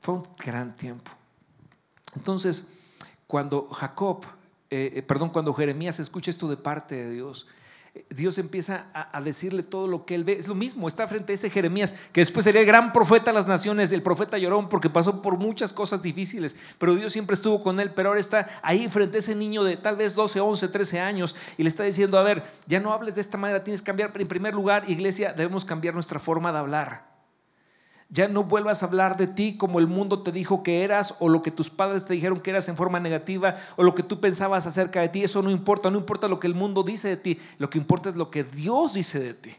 [0.00, 1.10] Fue un gran tiempo.
[2.14, 2.72] Entonces,
[3.26, 4.24] cuando Jacob,
[4.70, 7.48] eh, eh, perdón, cuando Jeremías escucha esto de parte de Dios,
[8.10, 10.38] Dios empieza a, decirle todo lo que él ve.
[10.38, 13.34] Es lo mismo, está frente a ese Jeremías, que después sería el gran profeta de
[13.34, 17.62] las naciones, el profeta llorón, porque pasó por muchas cosas difíciles, pero Dios siempre estuvo
[17.62, 20.68] con él, pero ahora está ahí frente a ese niño de tal vez 12, 11,
[20.68, 23.80] 13 años y le está diciendo, a ver, ya no hables de esta manera, tienes
[23.80, 24.12] que cambiar.
[24.14, 27.15] En primer lugar, iglesia, debemos cambiar nuestra forma de hablar.
[28.08, 31.28] Ya no vuelvas a hablar de ti como el mundo te dijo que eras o
[31.28, 34.20] lo que tus padres te dijeron que eras en forma negativa o lo que tú
[34.20, 35.24] pensabas acerca de ti.
[35.24, 38.08] Eso no importa, no importa lo que el mundo dice de ti, lo que importa
[38.08, 39.50] es lo que Dios dice de ti.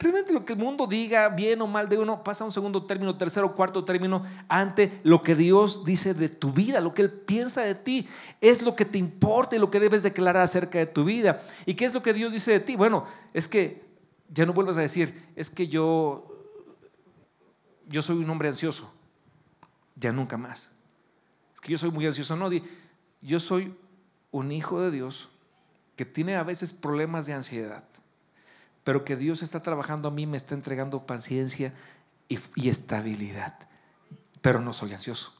[0.00, 2.84] Realmente lo que el mundo diga, bien o mal de uno, pasa a un segundo
[2.84, 7.10] término, tercero, cuarto término, ante lo que Dios dice de tu vida, lo que Él
[7.10, 8.08] piensa de ti.
[8.40, 11.42] Es lo que te importa y lo que debes declarar acerca de tu vida.
[11.66, 12.76] ¿Y qué es lo que Dios dice de ti?
[12.76, 13.84] Bueno, es que
[14.30, 16.39] ya no vuelvas a decir, es que yo
[17.90, 18.90] yo soy un hombre ansioso.
[19.96, 20.70] Ya nunca más.
[21.54, 22.36] Es que yo soy muy ansioso.
[22.36, 22.48] No,
[23.20, 23.76] yo soy
[24.30, 25.28] un hijo de Dios
[25.96, 27.84] que tiene a veces problemas de ansiedad,
[28.84, 31.74] pero que Dios está trabajando a mí, me está entregando paciencia
[32.28, 33.58] y, estabilidad,
[34.40, 35.34] pero no soy ansioso.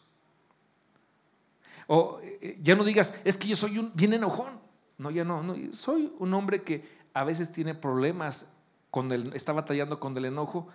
[1.87, 4.61] O eh, ya no digas, es que yo soy bien enojón.
[4.99, 8.51] No, ya no, no, soy un hombre que a veces tiene problemas
[8.91, 10.69] con el, está batallando con el enojo,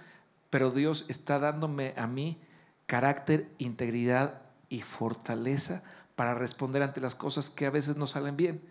[0.56, 2.38] pero Dios está dándome a mí
[2.86, 5.84] carácter, integridad y fortaleza
[6.16, 8.62] para responder ante las cosas que a veces no salen bien.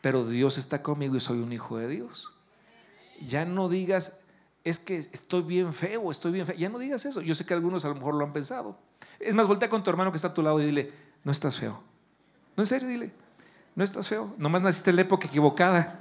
[0.00, 2.34] Pero Dios está conmigo y soy un hijo de Dios.
[3.26, 4.16] Ya no digas,
[4.64, 6.56] es que estoy bien feo, estoy bien feo.
[6.56, 7.20] Ya no digas eso.
[7.20, 8.78] Yo sé que algunos a lo mejor lo han pensado.
[9.20, 11.58] Es más, voltea con tu hermano que está a tu lado y dile, no estás
[11.58, 11.82] feo.
[12.56, 13.12] No, en serio, dile,
[13.76, 14.34] no estás feo.
[14.38, 16.00] Nomás naciste en la época equivocada.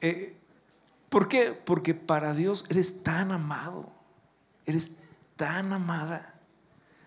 [0.00, 0.36] Eh,
[1.08, 1.52] ¿Por qué?
[1.52, 3.90] Porque para Dios eres tan amado,
[4.66, 4.90] eres
[5.36, 6.34] tan amada.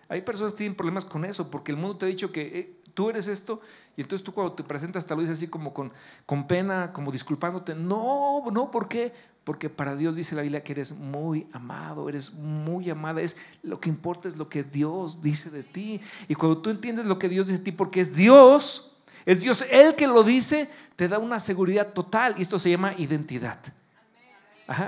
[0.08, 2.76] Hay personas que tienen problemas con eso, porque el mundo te ha dicho que eh,
[2.94, 3.60] tú eres esto,
[3.96, 5.92] y entonces tú cuando te presentas te lo dices así como con,
[6.26, 7.74] con pena, como disculpándote.
[7.74, 9.12] No, no, ¿por qué?
[9.44, 13.20] Porque para Dios dice la Biblia que eres muy amado, eres muy amada.
[13.20, 16.00] Es lo que importa es lo que Dios dice de ti.
[16.28, 18.91] Y cuando tú entiendes lo que Dios dice de ti, porque es Dios,
[19.24, 22.94] es Dios el que lo dice, te da una seguridad total y esto se llama
[22.98, 23.58] identidad.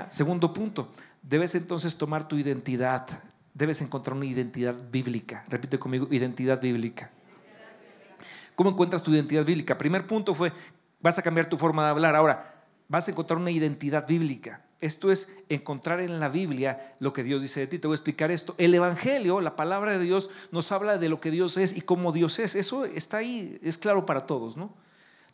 [0.09, 3.07] Segundo punto, debes entonces tomar tu identidad,
[3.53, 5.43] debes encontrar una identidad bíblica.
[5.47, 7.11] Repite conmigo, identidad bíblica.
[8.55, 9.77] ¿Cómo encuentras tu identidad bíblica?
[9.77, 10.51] Primer punto fue,
[11.01, 12.15] vas a cambiar tu forma de hablar.
[12.15, 14.64] Ahora, vas a encontrar una identidad bíblica.
[14.81, 17.79] Esto es encontrar en la Biblia lo que Dios dice de ti.
[17.79, 18.55] Te voy a explicar esto.
[18.57, 22.11] El Evangelio, la palabra de Dios, nos habla de lo que Dios es y cómo
[22.11, 22.55] Dios es.
[22.55, 24.73] Eso está ahí, es claro para todos, ¿no?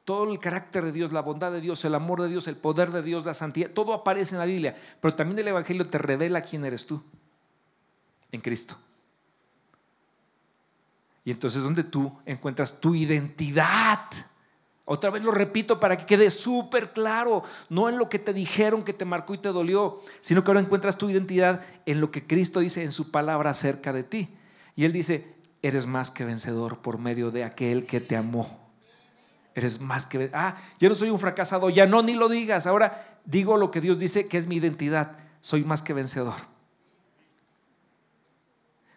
[0.05, 2.91] Todo el carácter de Dios, la bondad de Dios, el amor de Dios, el poder
[2.91, 4.75] de Dios, la santidad, todo aparece en la Biblia.
[4.99, 7.01] Pero también el Evangelio te revela quién eres tú
[8.31, 8.77] en Cristo.
[11.23, 13.99] Y entonces es donde tú encuentras tu identidad.
[14.85, 18.83] Otra vez lo repito para que quede súper claro, no en lo que te dijeron
[18.83, 22.25] que te marcó y te dolió, sino que ahora encuentras tu identidad en lo que
[22.25, 24.29] Cristo dice en su palabra acerca de ti.
[24.75, 28.59] Y Él dice, eres más que vencedor por medio de aquel que te amó.
[29.53, 30.29] Eres más que...
[30.33, 32.65] Ah, yo no soy un fracasado, ya no, ni lo digas.
[32.65, 35.17] Ahora digo lo que Dios dice que es mi identidad.
[35.41, 36.50] Soy más que vencedor.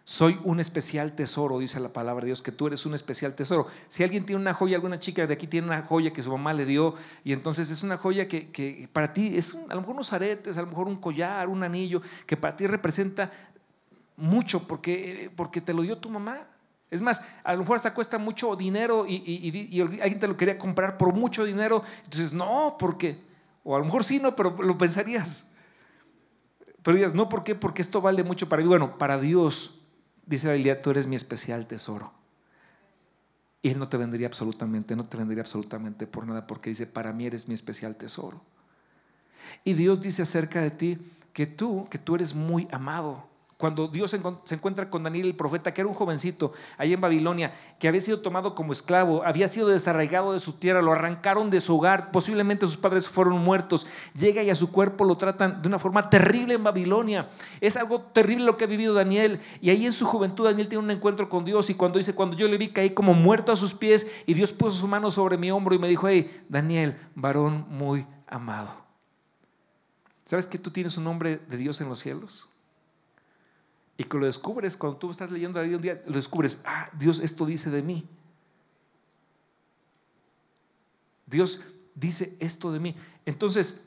[0.07, 3.65] Soy un especial tesoro, dice la palabra de Dios, que tú eres un especial tesoro.
[3.89, 6.53] Si alguien tiene una joya, alguna chica de aquí tiene una joya que su mamá
[6.53, 10.13] le dio, y entonces es una joya que, para ti es a lo mejor unos
[10.13, 13.31] aretes, a lo mejor un collar, un anillo, que para ti representa
[14.15, 16.37] mucho porque, porque te lo dio tu mamá.
[16.91, 20.99] Es más, a lo mejor hasta cuesta mucho dinero y, alguien te lo quería comprar
[20.99, 21.81] por mucho dinero.
[22.03, 23.17] Entonces, no, porque,
[23.63, 25.47] o a lo mejor sí, no, pero lo pensarías.
[26.83, 27.55] Pero digas, no, ¿por qué?
[27.55, 28.67] Porque esto vale mucho para mí.
[28.67, 29.74] Bueno, para Dios,
[30.25, 32.11] dice la Biblia, tú eres mi especial tesoro.
[33.61, 37.13] Y Él no te vendría absolutamente, no te vendría absolutamente por nada, porque dice, para
[37.13, 38.41] mí eres mi especial tesoro.
[39.63, 40.97] Y Dios dice acerca de ti
[41.33, 45.73] que tú, que tú eres muy amado cuando Dios se encuentra con Daniel el profeta,
[45.73, 49.69] que era un jovencito ahí en Babilonia, que había sido tomado como esclavo, había sido
[49.69, 54.43] desarraigado de su tierra, lo arrancaron de su hogar, posiblemente sus padres fueron muertos, llega
[54.43, 57.29] y a su cuerpo lo tratan de una forma terrible en Babilonia.
[57.61, 59.39] Es algo terrible lo que ha vivido Daniel.
[59.61, 62.35] Y ahí en su juventud Daniel tiene un encuentro con Dios y cuando dice, cuando
[62.35, 65.37] yo le vi caí como muerto a sus pies y Dios puso su mano sobre
[65.37, 68.83] mi hombro y me dijo, hey, Daniel, varón muy amado.
[70.25, 72.49] ¿Sabes que tú tienes un nombre de Dios en los cielos?
[73.97, 76.89] Y que lo descubres cuando tú estás leyendo la Biblia un día, lo descubres, ah,
[76.97, 78.05] Dios esto dice de mí.
[81.25, 81.61] Dios
[81.95, 82.95] dice esto de mí.
[83.25, 83.81] Entonces,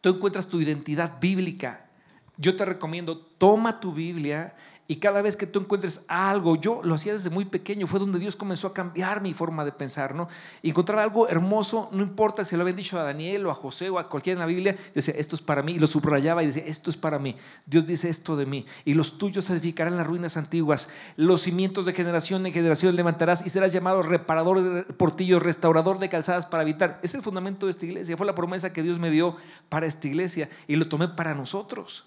[0.00, 1.88] tú encuentras tu identidad bíblica.
[2.36, 4.54] Yo te recomiendo, toma tu Biblia
[4.90, 8.18] y cada vez que tú encuentres algo, yo lo hacía desde muy pequeño, fue donde
[8.18, 10.28] Dios comenzó a cambiar mi forma de pensar, ¿no?
[10.62, 13.90] Y encontraba algo hermoso, no importa si lo habían dicho a Daniel o a José
[13.90, 16.46] o a cualquiera en la Biblia, decía, esto es para mí, y lo subrayaba y
[16.46, 17.36] decía, esto es para mí.
[17.66, 21.92] Dios dice esto de mí, y los tuyos edificarán las ruinas antiguas, los cimientos de
[21.92, 26.98] generación en generación levantarás y serás llamado reparador de portillos, restaurador de calzadas para habitar.
[27.02, 29.36] Es el fundamento de esta iglesia, fue la promesa que Dios me dio
[29.68, 32.06] para esta iglesia y lo tomé para nosotros.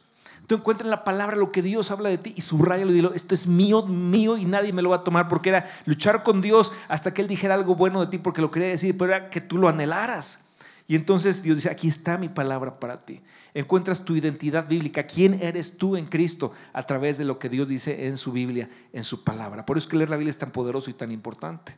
[0.51, 3.13] Tú encuentras en la palabra lo que Dios habla de ti y subrayalo y dilo,
[3.13, 6.41] esto es mío, mío y nadie me lo va a tomar porque era luchar con
[6.41, 9.29] Dios hasta que Él dijera algo bueno de ti porque lo quería decir, pero era
[9.29, 10.43] que tú lo anhelaras.
[10.89, 13.21] Y entonces Dios dice, aquí está mi palabra para ti.
[13.53, 17.69] Encuentras tu identidad bíblica, quién eres tú en Cristo a través de lo que Dios
[17.69, 19.65] dice en su Biblia, en su palabra.
[19.65, 21.77] Por eso es que leer la Biblia es tan poderoso y tan importante.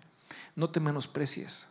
[0.56, 1.68] No te menosprecies.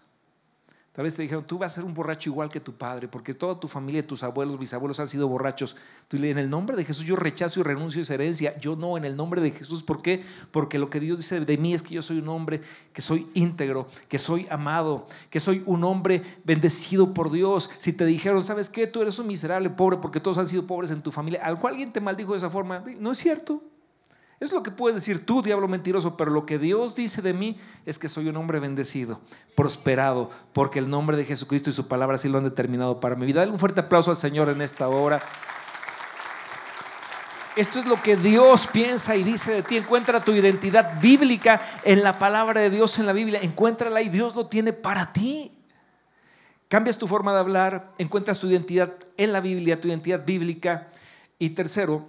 [0.92, 3.32] Tal vez te dijeron, tú vas a ser un borracho igual que tu padre, porque
[3.32, 5.74] toda tu familia, tus abuelos, bisabuelos han sido borrachos.
[6.06, 8.58] Tú le en el nombre de Jesús yo rechazo y renuncio a esa herencia.
[8.58, 9.82] Yo no, en el nombre de Jesús.
[9.82, 10.22] ¿Por qué?
[10.50, 12.60] Porque lo que Dios dice de mí es que yo soy un hombre
[12.92, 17.70] que soy íntegro, que soy amado, que soy un hombre bendecido por Dios.
[17.78, 18.86] Si te dijeron, ¿sabes qué?
[18.86, 21.40] Tú eres un miserable pobre porque todos han sido pobres en tu familia.
[21.42, 22.84] ¿Al cual alguien te maldijo de esa forma?
[22.98, 23.62] No es cierto.
[24.42, 27.58] Es lo que puedes decir tú, diablo mentiroso, pero lo que Dios dice de mí
[27.86, 29.20] es que soy un hombre bendecido,
[29.54, 33.24] prosperado, porque el nombre de Jesucristo y su palabra sí lo han determinado para mi
[33.24, 33.38] vida.
[33.38, 35.22] Dale un fuerte aplauso al Señor en esta hora.
[37.54, 39.76] Esto es lo que Dios piensa y dice de ti.
[39.76, 43.38] Encuentra tu identidad bíblica en la palabra de Dios en la Biblia.
[43.40, 45.52] Encuéntrala y Dios lo tiene para ti.
[46.66, 50.88] Cambias tu forma de hablar, encuentras tu identidad en la Biblia, tu identidad bíblica.
[51.38, 52.08] Y tercero,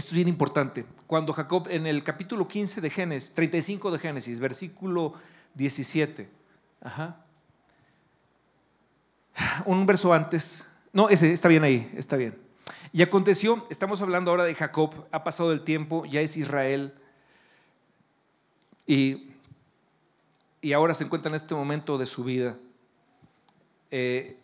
[0.00, 0.86] esto es bien importante.
[1.06, 5.12] Cuando Jacob, en el capítulo 15 de Génesis, 35 de Génesis, versículo
[5.54, 6.26] 17,
[9.66, 12.38] un verso antes, no, ese está bien ahí, está bien.
[12.94, 16.94] Y aconteció, estamos hablando ahora de Jacob, ha pasado el tiempo, ya es Israel,
[18.86, 19.32] y,
[20.62, 22.56] y ahora se encuentra en este momento de su vida.
[23.90, 24.38] Eh,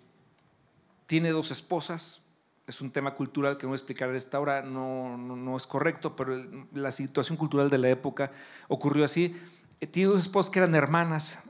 [1.07, 2.21] tiene dos esposas,
[2.66, 5.66] es un tema cultural que no voy a explicar en esta hora, no, no, es
[5.66, 8.33] correcto, pero la situación cultural de la época
[8.68, 9.37] ocurrió así.
[9.81, 11.42] Eh, tiene dos esposas que eran hermanas.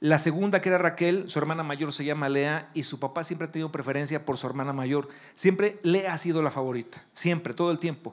[0.00, 3.46] La segunda, que era Raquel, su hermana mayor se llama Lea y su papá siempre
[3.46, 5.08] ha tenido preferencia por su hermana mayor.
[5.36, 8.12] Siempre Lea ha sido la favorita, siempre, todo el tiempo.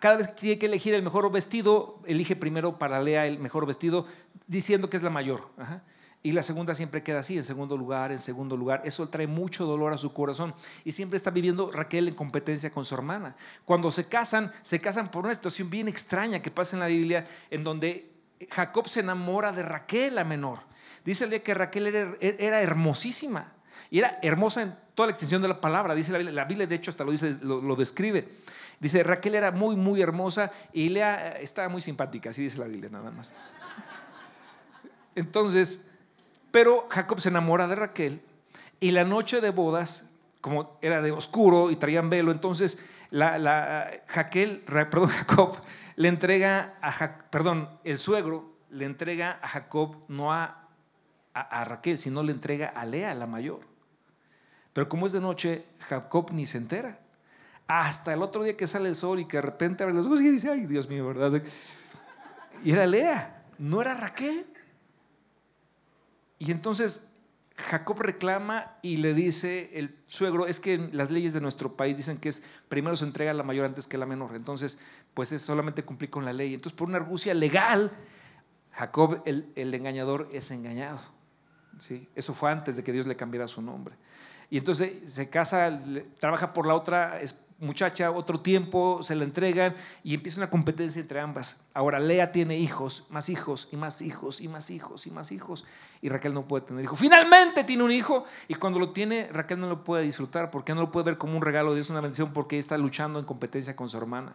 [0.00, 3.64] Cada vez que tiene que elegir el mejor vestido, elige primero para Lea el mejor
[3.64, 4.06] vestido,
[4.46, 5.48] diciendo que es la mayor.
[6.26, 8.80] Y la segunda siempre queda así, en segundo lugar, en segundo lugar.
[8.86, 10.54] Eso trae mucho dolor a su corazón.
[10.82, 13.36] Y siempre está viviendo Raquel en competencia con su hermana.
[13.66, 17.26] Cuando se casan, se casan por una situación bien extraña que pasa en la Biblia,
[17.50, 18.10] en donde
[18.50, 20.60] Jacob se enamora de Raquel, la menor.
[21.04, 23.52] Dice que Raquel era, hermosísima.
[23.90, 25.94] Y era hermosa en toda la extensión de la palabra.
[25.94, 28.26] Dice la Biblia, la Biblia de hecho hasta lo, lo, describe.
[28.80, 32.88] Dice, Raquel era muy, muy hermosa y Lea estaba muy simpática, así dice la Biblia
[32.88, 33.34] nada más.
[35.14, 35.82] Entonces,
[36.54, 38.22] pero Jacob se enamora de Raquel
[38.78, 40.08] y la noche de bodas,
[40.40, 42.78] como era de oscuro y traían velo, entonces
[43.10, 45.56] la, Jacob
[45.96, 50.68] le entrega a, perdón, el suegro le entrega a Jacob no a,
[51.32, 53.62] a, Raquel, sino le entrega a Lea, la mayor.
[54.72, 57.00] Pero como es de noche, Jacob ni se entera.
[57.66, 60.20] hasta el otro día que sale el sol y que de repente abre los ojos
[60.20, 61.42] y dice, ay, Dios mío, ¿verdad?
[62.62, 64.53] Y era Lea, no era Raquel.
[66.44, 67.02] Y entonces
[67.56, 72.18] Jacob reclama y le dice el suegro, es que las leyes de nuestro país dicen
[72.18, 74.78] que es primero se entrega la mayor antes que la menor, entonces
[75.14, 76.52] pues es solamente cumplir con la ley.
[76.52, 77.92] Entonces por una argucia legal,
[78.72, 81.00] Jacob el, el engañador es engañado.
[81.78, 82.08] ¿sí?
[82.14, 83.94] Eso fue antes de que Dios le cambiara su nombre.
[84.50, 85.80] Y entonces se casa,
[86.20, 87.20] trabaja por la otra
[87.58, 91.64] muchacha otro tiempo, se la entregan y empieza una competencia entre ambas.
[91.72, 95.64] Ahora Lea tiene hijos, más hijos y más hijos y más hijos y más hijos
[96.02, 96.96] y Raquel no puede tener hijo.
[96.96, 100.80] Finalmente tiene un hijo y cuando lo tiene Raquel no lo puede disfrutar porque no
[100.80, 103.76] lo puede ver como un regalo de Dios, una bendición porque está luchando en competencia
[103.76, 104.32] con su hermana.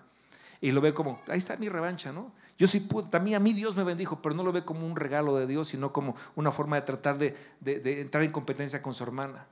[0.62, 2.34] Y lo ve como, ahí está mi revancha, ¿no?
[2.58, 4.98] Yo sí pude, también a mí Dios me bendijo, pero no lo ve como un
[4.98, 8.94] regalo de Dios, sino como una forma de tratar de, de entrar en competencia con
[8.94, 9.46] su hermana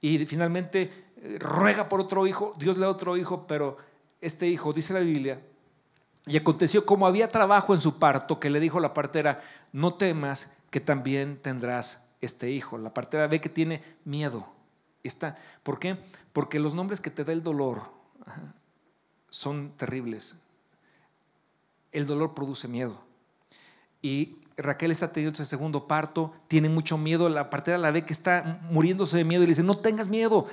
[0.00, 0.90] y finalmente
[1.38, 3.76] ruega por otro hijo, Dios le da otro hijo, pero
[4.20, 5.40] este hijo, dice la Biblia,
[6.26, 10.52] y aconteció como había trabajo en su parto, que le dijo la partera, no temas
[10.70, 12.78] que también tendrás este hijo.
[12.78, 14.46] La partera ve que tiene miedo.
[15.02, 15.96] Está, ¿Por qué?
[16.32, 17.82] Porque los nombres que te da el dolor
[19.30, 20.36] son terribles.
[21.92, 23.00] El dolor produce miedo.
[24.02, 28.12] Y Raquel está teniendo ese segundo parto, tiene mucho miedo, la partera la ve que
[28.12, 30.46] está muriéndose de miedo y le dice, no tengas miedo,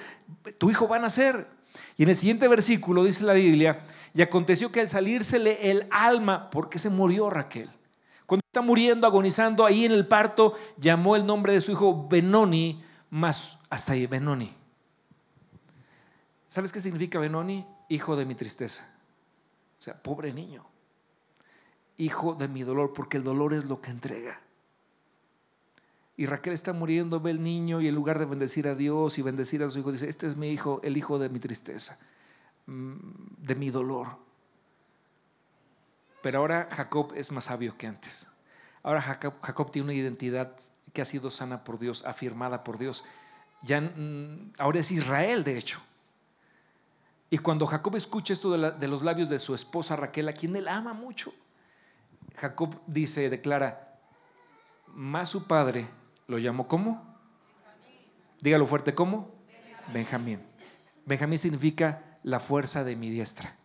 [0.57, 1.47] tu hijo va a nacer.
[1.95, 3.81] Y en el siguiente versículo dice la Biblia,
[4.13, 7.69] y aconteció que al salírsele el alma, porque se murió Raquel.
[8.25, 12.83] Cuando está muriendo, agonizando ahí en el parto, llamó el nombre de su hijo Benoni,
[13.09, 14.53] más hasta ahí, Benoni.
[16.47, 17.65] ¿Sabes qué significa Benoni?
[17.89, 18.89] Hijo de mi tristeza.
[19.79, 20.66] O sea, pobre niño
[21.97, 24.39] hijo de mi dolor, porque el dolor es lo que entrega.
[26.15, 29.21] Y Raquel está muriendo, ve el niño y en lugar de bendecir a Dios y
[29.21, 31.99] bendecir a su hijo, dice, este es mi hijo, el hijo de mi tristeza,
[32.65, 32.95] mm,
[33.37, 34.17] de mi dolor.
[36.23, 38.27] Pero ahora Jacob es más sabio que antes.
[38.81, 40.55] Ahora Jacob, tiene una identidad
[40.91, 43.05] que ha sido sana por Dios, afirmada por Dios.
[43.61, 45.79] Ya, mm, ahora es Israel, de hecho.
[47.29, 50.55] Y cuando Jacob escucha esto de, de los labios de su esposa Raquel, a quien
[50.55, 51.31] él ama mucho,
[52.35, 53.99] Jacob dice, declara,
[54.93, 55.87] más su padre
[56.27, 57.03] lo llamó ¿cómo?
[58.41, 59.31] Dígalo fuerte, ¿cómo?
[59.93, 60.39] Benjamín.
[61.05, 63.55] Benjamín significa la fuerza de mi diestra.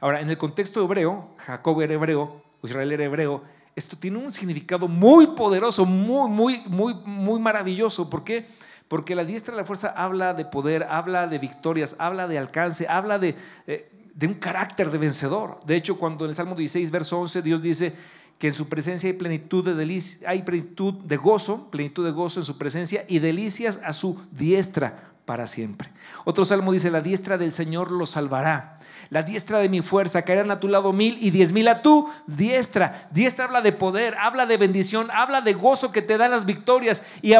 [0.00, 3.42] Ahora, en el contexto hebreo, Jacob era hebreo, Israel era hebreo,
[3.74, 8.08] esto tiene un significado muy poderoso, muy, muy, muy, muy maravilloso.
[8.08, 8.46] ¿Por qué?
[8.88, 12.86] Porque la diestra de la fuerza habla de poder, habla de victorias, habla de alcance,
[12.88, 13.34] habla de,
[13.66, 15.60] eh, de un carácter de vencedor.
[15.64, 17.94] De hecho, cuando en el Salmo 16, verso 11, Dios dice
[18.38, 22.40] que en su presencia hay plenitud de delicia, hay plenitud de gozo, plenitud de gozo
[22.40, 25.90] en su presencia y delicias a su diestra para siempre.
[26.24, 28.78] Otro salmo dice, la diestra del Señor lo salvará.
[29.10, 32.08] La diestra de mi fuerza caerán a tu lado mil y diez mil a tu
[32.26, 33.08] diestra.
[33.10, 37.02] Diestra habla de poder, habla de bendición, habla de gozo que te dan las victorias.
[37.22, 37.34] Y,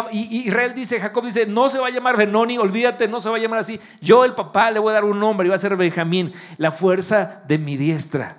[0.46, 3.40] Israel dice, Jacob dice, no se va a llamar Benoni, olvídate, no se va a
[3.40, 3.80] llamar así.
[4.00, 6.32] Yo el papá le voy a dar un nombre y va a ser Benjamín.
[6.58, 8.36] La fuerza de mi diestra.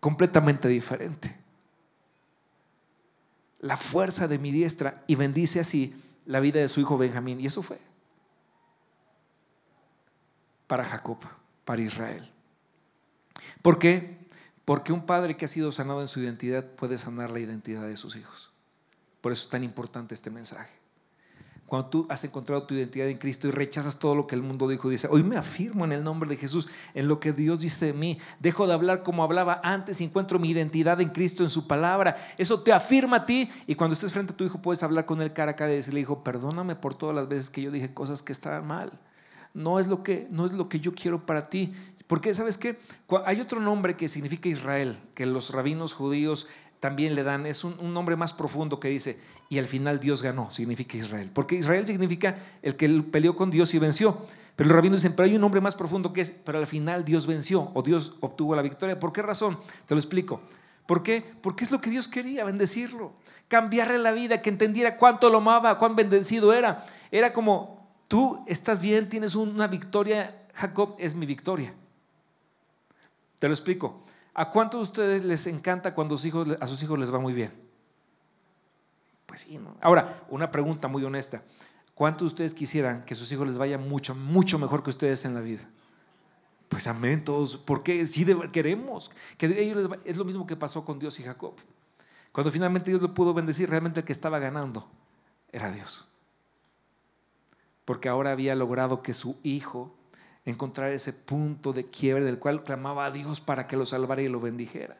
[0.00, 1.36] Completamente diferente.
[3.60, 5.94] La fuerza de mi diestra y bendice así
[6.26, 7.40] la vida de su hijo Benjamín.
[7.40, 7.91] Y eso fue
[10.72, 11.18] para Jacob,
[11.66, 12.26] para Israel.
[13.60, 14.16] ¿Por qué?
[14.64, 17.98] Porque un padre que ha sido sanado en su identidad puede sanar la identidad de
[17.98, 18.50] sus hijos.
[19.20, 20.72] Por eso es tan importante este mensaje.
[21.66, 24.66] Cuando tú has encontrado tu identidad en Cristo y rechazas todo lo que el mundo
[24.66, 27.84] dijo, dice, hoy me afirmo en el nombre de Jesús, en lo que Dios dice
[27.84, 28.18] de mí.
[28.40, 32.16] Dejo de hablar como hablaba antes y encuentro mi identidad en Cristo, en su palabra.
[32.38, 35.20] Eso te afirma a ti y cuando estés frente a tu hijo puedes hablar con
[35.20, 37.92] él cara a cara y decirle, hijo, perdóname por todas las veces que yo dije
[37.92, 38.98] cosas que estaban mal
[39.54, 41.72] no es lo que, no es lo que yo quiero para ti.
[42.06, 42.78] Porque, ¿sabes qué?
[43.24, 46.46] Hay otro nombre que significa Israel, que los rabinos judíos
[46.80, 50.50] también le dan, es un, nombre más profundo que dice, y al final Dios ganó,
[50.50, 51.30] significa Israel.
[51.32, 54.26] Porque Israel significa el que peleó con Dios y venció.
[54.56, 57.04] Pero los rabinos dicen, pero hay un nombre más profundo que es, pero al final
[57.04, 58.98] Dios venció o Dios obtuvo la victoria.
[58.98, 59.58] ¿Por qué razón?
[59.86, 60.40] Te lo explico.
[60.86, 61.24] ¿Por qué?
[61.40, 63.12] Porque es lo que Dios quería, bendecirlo,
[63.48, 66.84] cambiarle la vida, que entendiera cuánto lo amaba, cuán bendecido era.
[67.10, 67.81] Era como,
[68.12, 71.72] Tú estás bien, tienes una victoria, Jacob es mi victoria.
[73.38, 74.04] Te lo explico.
[74.34, 77.54] ¿A cuántos de ustedes les encanta cuando a sus hijos les va muy bien?
[79.24, 79.78] Pues sí, ¿no?
[79.80, 81.42] Ahora, una pregunta muy honesta.
[81.94, 85.32] ¿Cuántos de ustedes quisieran que sus hijos les vaya mucho, mucho mejor que ustedes en
[85.32, 85.66] la vida?
[86.68, 89.10] Pues amén todos, porque sí queremos.
[89.38, 91.54] Que ellos es lo mismo que pasó con Dios y Jacob.
[92.30, 94.86] Cuando finalmente Dios lo pudo bendecir, realmente el que estaba ganando
[95.50, 96.11] era Dios
[97.84, 99.94] porque ahora había logrado que su hijo
[100.44, 104.28] encontrar ese punto de quiebre del cual clamaba a Dios para que lo salvara y
[104.28, 104.96] lo bendijera.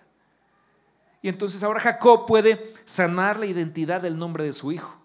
[1.21, 5.03] Y entonces ahora Jacob puede sanar la identidad del nombre de su hijo.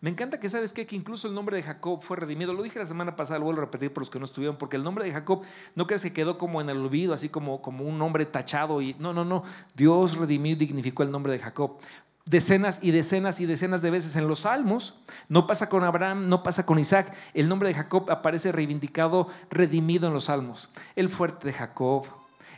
[0.00, 0.86] Me encanta que sabes qué?
[0.86, 2.54] que incluso el nombre de Jacob fue redimido.
[2.54, 4.76] Lo dije la semana pasada, lo vuelvo a repetir por los que no estuvieron, porque
[4.76, 5.42] el nombre de Jacob
[5.74, 8.80] no crees que quedó como en el olvido, así como, como un nombre tachado.
[8.80, 9.44] Y, no, no, no.
[9.74, 11.78] Dios redimió y dignificó el nombre de Jacob
[12.30, 14.94] decenas y decenas y decenas de veces en los salmos.
[15.28, 17.12] No pasa con Abraham, no pasa con Isaac.
[17.34, 20.70] El nombre de Jacob aparece reivindicado, redimido en los salmos.
[20.94, 22.06] El fuerte de Jacob,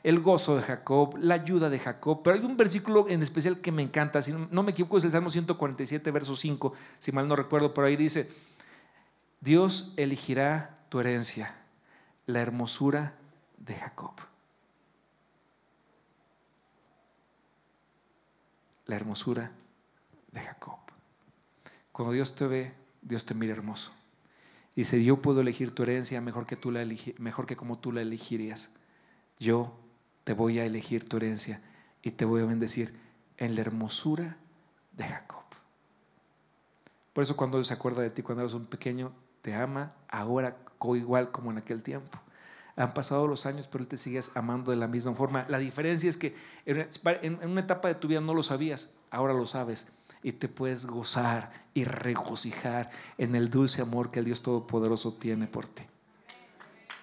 [0.03, 2.20] el gozo de Jacob, la ayuda de Jacob.
[2.23, 5.12] Pero hay un versículo en especial que me encanta, si no me equivoco es el
[5.12, 8.31] Salmo 147, verso 5, si mal no recuerdo, pero ahí dice,
[9.41, 11.55] Dios elegirá tu herencia,
[12.27, 13.14] la hermosura
[13.57, 14.12] de Jacob.
[18.93, 19.51] La hermosura
[20.32, 20.76] de Jacob.
[21.93, 23.90] Cuando Dios te ve, Dios te mira hermoso.
[24.76, 26.84] Dice, yo puedo elegir tu herencia mejor que, tú la
[27.16, 28.68] mejor que como tú la elegirías.
[29.38, 29.72] Yo
[30.24, 31.62] te voy a elegir tu herencia
[32.03, 32.95] y te voy a bendecir
[33.38, 34.36] en la hermosura
[34.93, 35.45] de Jacob.
[37.14, 40.59] Por eso cuando Dios se acuerda de ti cuando eras un pequeño, te ama ahora
[40.97, 42.18] igual como en aquel tiempo.
[42.77, 45.45] Han pasado los años, pero Él te sigues amando de la misma forma.
[45.49, 49.47] La diferencia es que en una etapa de tu vida no lo sabías, ahora lo
[49.47, 49.87] sabes
[50.23, 55.47] y te puedes gozar y regocijar en el dulce amor que el Dios Todopoderoso tiene
[55.47, 55.83] por ti.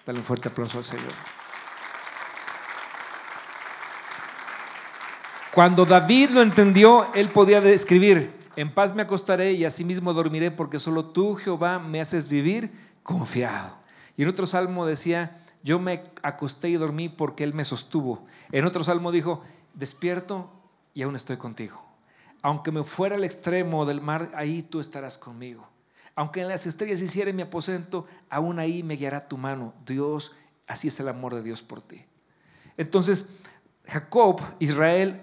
[0.06, 1.12] Dale un fuerte aplauso al Señor.
[5.52, 10.78] Cuando David lo entendió, él podía escribir, en paz me acostaré y asimismo dormiré porque
[10.78, 12.70] solo tú, Jehová, me haces vivir
[13.02, 13.76] confiado.
[14.16, 18.26] Y en otro salmo decía, yo me acosté y dormí porque Él me sostuvo.
[18.52, 19.42] En otro salmo dijo,
[19.74, 20.50] despierto
[20.94, 21.82] y aún estoy contigo.
[22.42, 25.68] Aunque me fuera al extremo del mar, ahí tú estarás conmigo.
[26.14, 29.74] Aunque en las estrellas hiciera mi aposento, aún ahí me guiará tu mano.
[29.86, 30.32] Dios,
[30.66, 32.04] así es el amor de Dios por ti.
[32.76, 33.26] Entonces,
[33.84, 35.20] Jacob, Israel,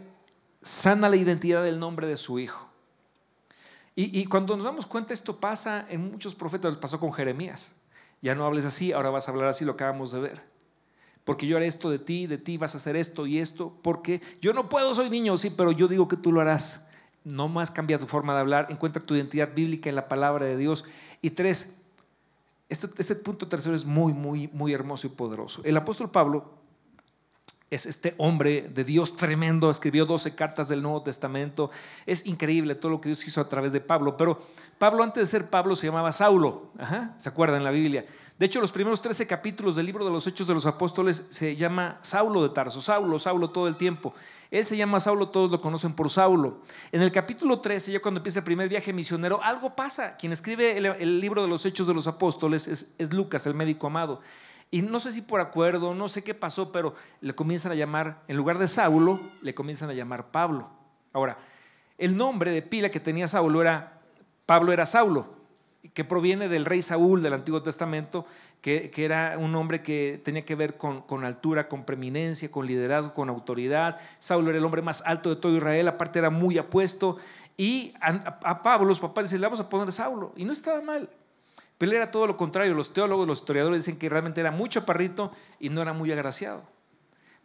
[0.61, 2.67] sana la identidad del nombre de su hijo.
[3.99, 7.73] Y, cuando nos damos cuenta, esto pasa en muchos profetas, pasó con Jeremías.
[8.21, 10.41] Ya no hables así, ahora vas a hablar así, lo acabamos de ver.
[11.23, 14.21] Porque yo haré esto de ti, de ti vas a hacer esto y esto, porque
[14.41, 16.87] yo no puedo, soy niño, sí, pero yo digo que tú lo harás
[17.27, 20.55] no más cambia tu forma de hablar, encuentra tu identidad bíblica en la palabra de
[20.55, 20.85] Dios.
[21.21, 21.75] Y tres,
[22.69, 25.61] este punto tercero es muy, muy, muy hermoso y poderoso.
[25.65, 26.49] El apóstol Pablo
[27.69, 31.69] es este hombre de Dios tremendo, escribió 12 cartas del Nuevo Testamento.
[32.05, 34.15] Es increíble todo lo que Dios hizo a través de Pablo.
[34.15, 34.41] Pero
[34.77, 36.71] Pablo antes de ser Pablo se llamaba Saulo,
[37.17, 38.05] ¿se acuerdan en la Biblia?
[38.39, 41.55] De hecho, los primeros 13 capítulos del libro de los Hechos de los Apóstoles se
[41.55, 44.13] llama Saulo de Tarso, Saulo, Saulo todo el tiempo.
[44.51, 46.61] Él se llama Saulo, todos lo conocen por Saulo.
[46.91, 50.15] En el capítulo 13, ya cuando empieza el primer viaje misionero, algo pasa.
[50.17, 53.87] Quien escribe el, libro de los Hechos de los Apóstoles es, es Lucas, el médico
[53.87, 54.21] amado.
[54.69, 58.23] Y no sé si por acuerdo, no sé qué pasó, pero le comienzan a llamar,
[58.27, 60.69] en lugar de Saulo, le comienzan a llamar Pablo.
[61.13, 61.37] Ahora,
[61.97, 64.01] el nombre de pila que tenía Saulo era,
[64.45, 65.35] Pablo era Saulo,
[65.93, 68.25] que proviene del rey Saúl del Antiguo Testamento,
[68.61, 73.13] que, era un hombre que tenía que ver con, con, altura, con preeminencia, con liderazgo,
[73.13, 73.97] con autoridad.
[74.19, 77.17] Saulo era el hombre más alto de todo Israel, aparte era muy apuesto.
[77.55, 80.33] Y a, Pablo, los papás decían, le vamos a poner Saulo.
[80.35, 81.09] Y no estaba mal.
[81.77, 82.73] Pero era todo lo contrario.
[82.73, 86.63] Los teólogos, los historiadores dicen que realmente era muy chaparrito y no era muy agraciado.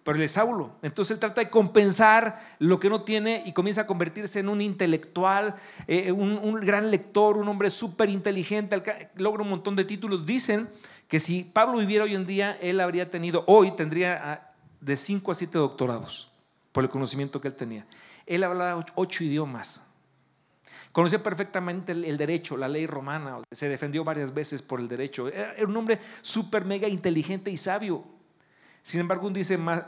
[0.04, 0.72] Pero es Saulo.
[0.82, 4.60] Entonces él trata de compensar lo que no tiene y comienza a convertirse en un
[4.60, 5.54] intelectual,
[5.86, 8.82] eh, un, gran lector, un hombre súper inteligente,
[9.14, 10.26] logra un montón de títulos.
[10.26, 10.68] Dicen
[11.06, 15.30] que si Pablo viviera hoy en día, él habría tenido, hoy tendría ah, de 5
[15.30, 16.32] a 7 doctorados
[16.72, 17.86] por el conocimiento que él tenía.
[18.26, 19.82] Él hablaba ocho idiomas.
[20.92, 25.28] Conocía perfectamente el, derecho, la ley romana, se defendió varias veces por el derecho.
[25.28, 28.04] Era, un hombre súper mega inteligente y sabio.
[28.82, 29.34] Sin embargo, un,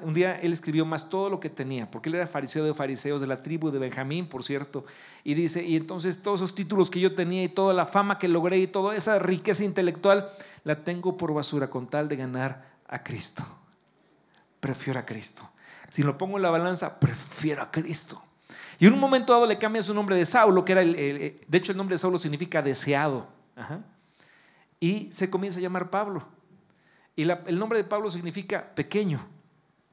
[0.02, 3.20] un día él escribió más todo lo que tenía, porque él era fariseo de fariseos,
[3.20, 4.84] de la tribu de Benjamín, por cierto.
[5.24, 8.28] Y dice, y entonces todos esos títulos que yo tenía y toda la fama que
[8.28, 10.30] logré y toda esa riqueza intelectual,
[10.62, 13.44] la tengo por basura con tal de ganar a Cristo.
[14.60, 15.50] Prefiero a Cristo.
[15.90, 18.22] Si lo pongo en la balanza, prefiero a Cristo.
[18.78, 20.94] Y en un momento dado le cambia su nombre de Saulo, que era el,
[21.46, 23.28] de hecho el nombre de Saulo significa deseado.
[24.80, 26.26] Y se comienza a llamar Pablo.
[27.16, 29.24] Y el nombre de Pablo significa pequeño.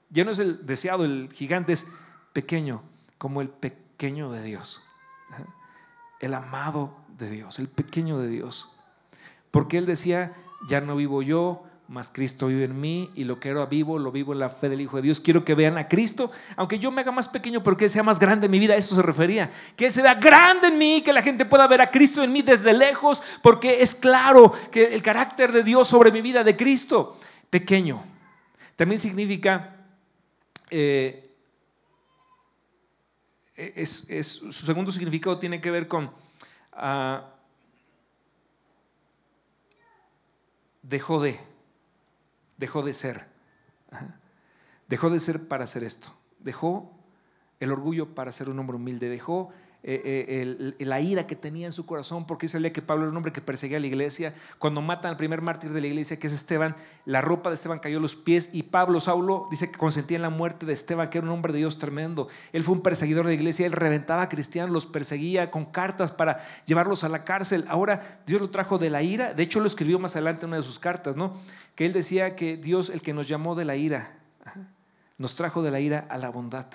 [0.10, 1.88] Ya no es el deseado, el gigante, es
[2.34, 2.82] pequeño,
[3.18, 4.86] como el pequeño de Dios.
[6.20, 8.76] El amado de Dios, el pequeño de Dios.
[9.52, 10.34] Porque él decía,
[10.68, 14.14] ya no vivo yo, más Cristo vive en mí y lo que era vivo, lo
[14.14, 15.20] vivo en la fe del Hijo de Dios.
[15.20, 18.18] Quiero que vean a Cristo, aunque yo me haga más pequeño, pero que sea más
[18.18, 19.52] grande en mi vida, a eso se refería.
[19.76, 22.44] Que se vea grande en mí, que la gente pueda ver a Cristo en mí
[22.44, 27.20] desde lejos, porque es claro que el carácter de Dios sobre mi vida de Cristo.
[27.50, 28.02] pequeño.
[28.78, 29.76] También significa,
[30.70, 31.30] eh,
[33.84, 37.20] su segundo significado tiene que ver con uh,
[40.82, 41.51] dejó de,
[42.62, 43.26] dejó de ser.
[44.88, 46.14] Dejó de ser para hacer esto.
[46.40, 46.92] Dejó
[47.60, 49.10] el orgullo para ser un hombre humilde.
[49.10, 49.50] Dejó
[49.84, 53.18] eh, eh, la ira que tenía en su corazón, porque sabía que Pablo era un
[53.18, 54.36] hombre que perseguía a la iglesia.
[54.60, 56.76] Cuando matan al primer mártir de la iglesia, que es Esteban,
[57.06, 60.22] la ropa de Esteban cayó a los pies y Pablo, Saulo, dice que consentía en
[60.22, 62.28] la muerte de Esteban, que era un hombre de Dios tremendo.
[62.54, 66.12] Él fue un perseguidor de la iglesia, él reventaba a cristianos, los perseguía con cartas
[66.12, 67.66] para llevarlos a la cárcel.
[67.68, 70.58] Ahora Dios lo trajo de la ira, de hecho lo escribió más adelante en una
[70.58, 71.40] de sus cartas, ¿no?
[71.74, 74.12] Que él decía que Dios, el que nos llamó de la ira,
[75.18, 76.68] nos trajo de la ira a la bondad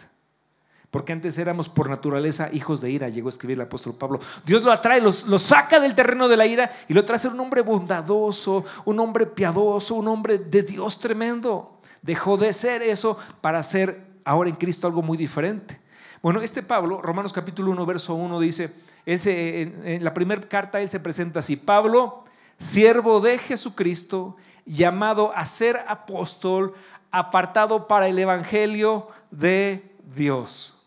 [0.90, 4.20] porque antes éramos por naturaleza hijos de ira, llegó a escribir el apóstol Pablo.
[4.44, 7.32] Dios lo atrae, lo saca del terreno de la ira y lo trae a ser
[7.32, 11.80] un hombre bondadoso, un hombre piadoso, un hombre de Dios tremendo.
[12.02, 15.80] Dejó de ser eso para ser ahora en Cristo algo muy diferente.
[16.22, 18.72] Bueno, este Pablo, Romanos capítulo 1, verso 1, dice,
[19.04, 22.24] en la primera carta él se presenta así, Pablo,
[22.58, 26.74] siervo de Jesucristo, llamado a ser apóstol,
[27.10, 30.82] apartado para el Evangelio de Dios.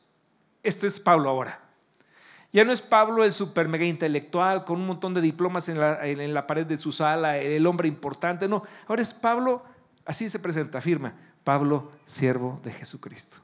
[0.63, 1.59] Esto es Pablo ahora.
[2.51, 6.05] Ya no es Pablo el super mega intelectual con un montón de diplomas en la,
[6.05, 8.47] en la, pared de su sala, el hombre importante.
[8.47, 9.63] No, ahora es Pablo,
[10.05, 11.13] así se presenta, afirma,
[11.43, 13.38] Pablo, siervo de Jesucristo.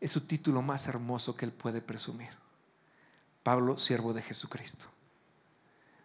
[0.00, 2.30] Es su título más hermoso que él puede presumir.
[3.42, 4.86] Pablo, siervo de Jesucristo.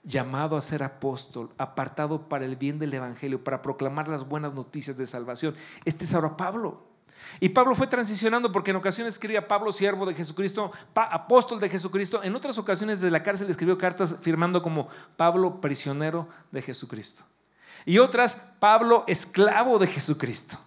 [0.04, 4.98] Llamado a ser apóstol, apartado para el bien del Evangelio, para proclamar las buenas noticias
[4.98, 5.56] de salvación.
[5.86, 6.93] Este es ahora Pablo.
[7.40, 12.24] Y Pablo fue transicionando porque en ocasiones escribía Pablo, siervo de Jesucristo, apóstol de Jesucristo.
[12.24, 17.24] En otras ocasiones desde la cárcel escribió cartas firmando como Pablo, prisionero de Jesucristo.
[17.86, 20.58] Y otras, Pablo, esclavo de Jesucristo.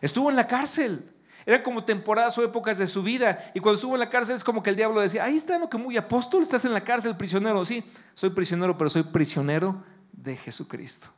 [0.00, 1.14] Estuvo en la cárcel.
[1.46, 3.50] Era como temporadas o épocas de su vida.
[3.54, 5.70] Y cuando estuvo en la cárcel es como que el diablo decía, ahí está, ¿no?
[5.70, 7.64] Que muy apóstol, estás en la cárcel, prisionero.
[7.64, 7.84] Sí,
[8.14, 9.82] soy prisionero, pero soy prisionero
[10.12, 11.08] de Jesucristo.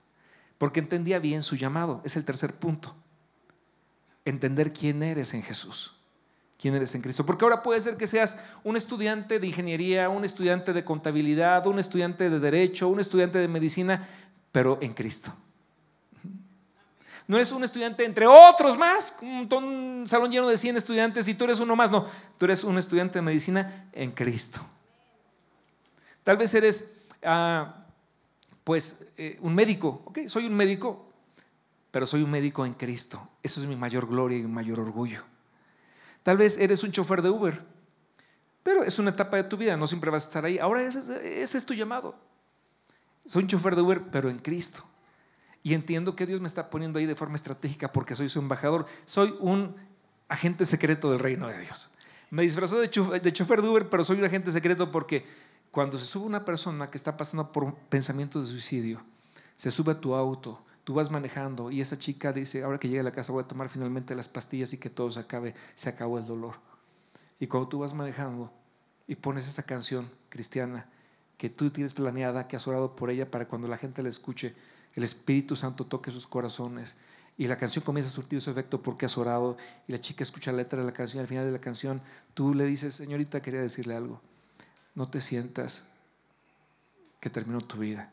[0.58, 2.00] Porque entendía bien su llamado.
[2.04, 2.94] Es el tercer punto
[4.30, 5.94] entender quién eres en Jesús,
[6.58, 7.26] quién eres en Cristo.
[7.26, 11.78] Porque ahora puede ser que seas un estudiante de ingeniería, un estudiante de contabilidad, un
[11.78, 14.08] estudiante de derecho, un estudiante de medicina,
[14.52, 15.34] pero en Cristo.
[17.30, 21.44] No eres un estudiante entre otros más, un, salón lleno de 100 estudiantes y tú
[21.44, 21.88] eres uno más.
[21.88, 22.06] No,
[22.36, 24.60] tú eres un estudiante de medicina en Cristo.
[26.24, 26.90] Tal vez eres,
[27.22, 27.84] ah,
[28.64, 30.02] pues, eh, un médico.
[30.06, 31.09] Ok, soy un médico,
[31.90, 33.28] pero soy un médico en Cristo.
[33.42, 35.22] Eso es mi mayor gloria y mi mayor orgullo.
[36.22, 37.62] Tal vez eres un chofer de Uber,
[38.62, 40.58] pero es una etapa de tu vida, no siempre vas a estar ahí.
[40.58, 42.14] Ahora ese, es tu llamado.
[43.24, 44.84] Soy un chofer de Uber, pero en Cristo.
[45.62, 48.86] Y entiendo que Dios me está poniendo ahí de forma estratégica porque soy su embajador.
[49.06, 49.76] Soy un
[50.28, 51.90] agente secreto del reino de Dios.
[52.30, 55.26] Me disfrazó de chofer de Uber, pero soy un agente secreto porque
[55.70, 59.02] cuando se sube una persona que está pasando por pensamientos de suicidio,
[59.56, 62.98] se sube a tu auto, tú vas manejando y esa chica dice, ahora que llegue
[62.98, 65.88] a la casa voy a tomar finalmente las pastillas y que todo se acabe, se
[65.88, 66.56] acabó el dolor.
[67.38, 68.52] Y cuando tú vas manejando
[69.06, 70.88] y pones esa canción cristiana
[71.38, 74.56] que tú tienes planeada, que has orado por ella para cuando la gente la escuche,
[74.96, 76.96] el Espíritu Santo toque sus corazones
[77.38, 80.50] y la canción comienza a surtir su efecto porque has orado y la chica escucha
[80.50, 82.02] la letra de la canción y al final de la canción
[82.34, 84.20] tú le dices, señorita, quería decirle algo,
[84.96, 85.84] no te sientas
[87.20, 88.12] que terminó tu vida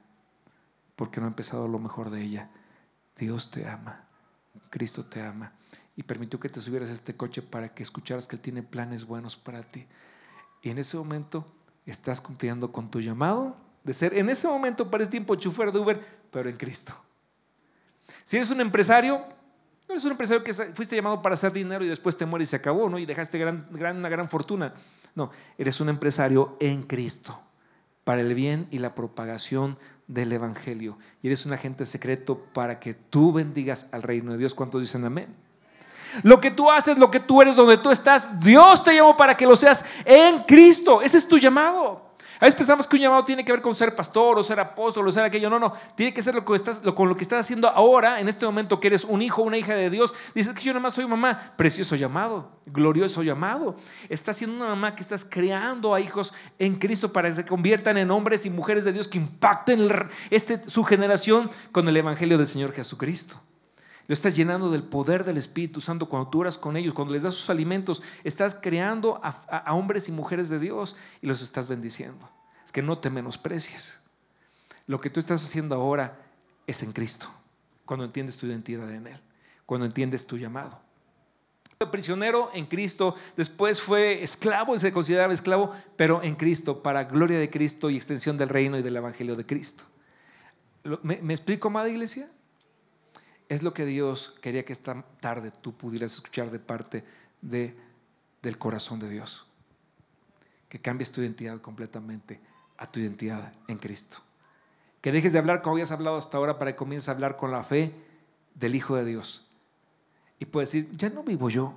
[0.96, 2.52] porque no ha empezado lo mejor de ella.
[3.18, 4.05] Dios te ama,
[4.70, 5.53] Cristo te ama
[5.95, 9.05] y permitió que te subieras a este coche para que escucharas que Él tiene planes
[9.05, 9.88] buenos para ti.
[10.61, 11.45] Y en ese momento
[11.86, 15.80] estás cumpliendo con tu llamado de ser, en ese momento para ese tiempo, chofer de
[15.80, 16.93] Uber, pero en Cristo.
[18.24, 19.18] Si eres un empresario,
[19.88, 22.51] no eres un empresario que fuiste llamado para hacer dinero y después te mueres y
[22.51, 22.99] se acabó, ¿no?
[22.99, 24.74] Y dejaste gran, gran, una gran fortuna.
[25.15, 27.41] No, eres un empresario en Cristo
[28.03, 29.78] para el bien y la propagación
[30.08, 30.97] del Evangelio.
[31.22, 34.53] Y eres un agente secreto para que tú bendigas al reino de Dios.
[34.53, 35.28] ¿Cuántos dicen amén?
[36.24, 39.36] Lo que tú haces, lo que tú eres, donde tú estás, Dios te llamó para
[39.36, 41.01] que lo seas en Cristo.
[41.01, 42.07] Ese es tu llamado.
[42.40, 45.08] A veces pensamos que un llamado tiene que ver con ser pastor o ser apóstol
[45.08, 45.50] o ser aquello.
[45.50, 45.74] No, no.
[45.96, 48.46] Tiene que ser lo que estás, lo, con lo que estás haciendo ahora, en este
[48.46, 50.14] momento que eres un hijo, una hija de Dios.
[50.36, 51.54] Dices que yo nada más soy mamá.
[51.56, 53.76] Precioso llamado, glorioso llamado.
[54.10, 57.98] Estás siendo una mamá que estás creando a hijos en Cristo para que se conviertan
[57.98, 59.90] en hombres y mujeres de Dios que impacten
[60.30, 63.42] este, su generación con el Evangelio del Señor Jesucristo.
[64.08, 67.24] Lo estás llenando del poder del Espíritu Santo cuando tú oras con ellos, cuando les
[67.24, 68.01] das sus alimentos.
[68.24, 72.30] Estás creando a, hombres y mujeres de Dios y los estás bendiciendo.
[72.66, 73.99] Es que no te menosprecies.
[74.88, 76.20] Lo que tú estás haciendo ahora
[76.66, 77.30] es en Cristo.
[77.86, 79.20] cuando entiendes tu identidad en Él,
[79.66, 80.80] cuando entiendes tu llamado.
[81.91, 87.39] Prisionero en Cristo, después fue esclavo y se consideraba esclavo, pero en Cristo, para gloria
[87.39, 89.86] de Cristo y extensión del reino y del Evangelio de Cristo.
[91.03, 92.30] ¿Me, me explico, amada iglesia?
[93.50, 97.04] Es lo que Dios quería que esta tarde tú pudieras escuchar de parte
[97.41, 97.76] de,
[98.41, 99.45] del corazón de Dios.
[100.70, 102.41] Que cambies tu identidad completamente
[102.78, 104.18] a tu identidad en Cristo.
[105.02, 107.52] Que dejes de hablar como habías hablado hasta ahora para que comiences a hablar con
[107.52, 107.93] la fe
[108.56, 109.50] del Hijo de Dios.
[110.39, 111.74] Y puedes decir, ya no vivo yo,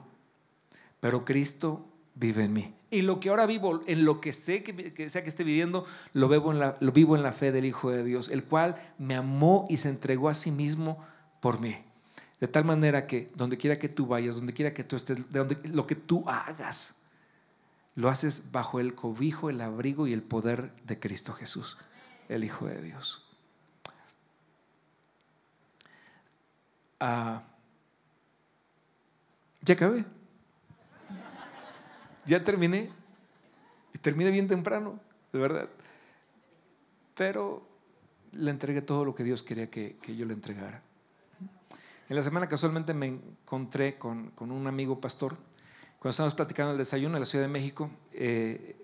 [1.00, 2.74] pero Cristo vive en mí.
[2.90, 6.50] Y lo que ahora vivo, en lo que sé que, sea que esté viviendo, lo
[6.50, 9.66] en la, lo vivo en la fe del Hijo de Dios, el cual me amó
[9.70, 11.04] y se entregó a sí mismo
[11.40, 11.76] por mí.
[12.40, 15.38] De tal manera que donde quiera que tú vayas, donde quiera que tú estés, de
[15.38, 16.96] donde, lo que tú hagas,
[17.96, 21.76] lo haces bajo el cobijo, el abrigo y el poder de Cristo Jesús,
[22.28, 23.26] el Hijo de Dios.
[26.98, 27.42] Ah,
[29.62, 30.04] ya acabé.
[32.26, 32.90] Ya terminé.
[33.92, 35.00] Y terminé bien temprano,
[35.32, 35.68] de verdad.
[37.14, 37.66] Pero
[38.32, 40.82] le entregué todo lo que Dios quería que, que yo le entregara.
[42.10, 45.36] En la semana casualmente me encontré con, con un amigo pastor
[46.00, 48.74] cuando estábamos platicando el desayuno en la Ciudad de México, eh,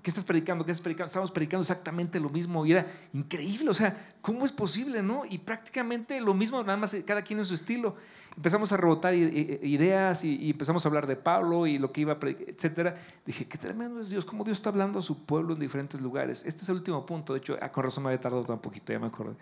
[0.00, 0.64] ¿qué estás predicando?
[0.64, 1.06] ¿Qué estás predicando?
[1.06, 5.22] Estábamos predicando exactamente lo mismo y era increíble, o sea, ¿cómo es posible, no?
[5.28, 7.96] Y prácticamente lo mismo, nada más cada quien en su estilo.
[8.36, 12.20] Empezamos a rebotar ideas y, empezamos a hablar de Pablo y lo que iba a
[12.20, 12.96] predicar, etcétera.
[13.26, 16.44] Dije, qué tremendo es Dios, cómo Dios está hablando a su pueblo en diferentes lugares.
[16.44, 18.92] Este es el último punto, de hecho, ah, con razón me había tardado tan poquito,
[18.92, 19.34] ya me acuerdo.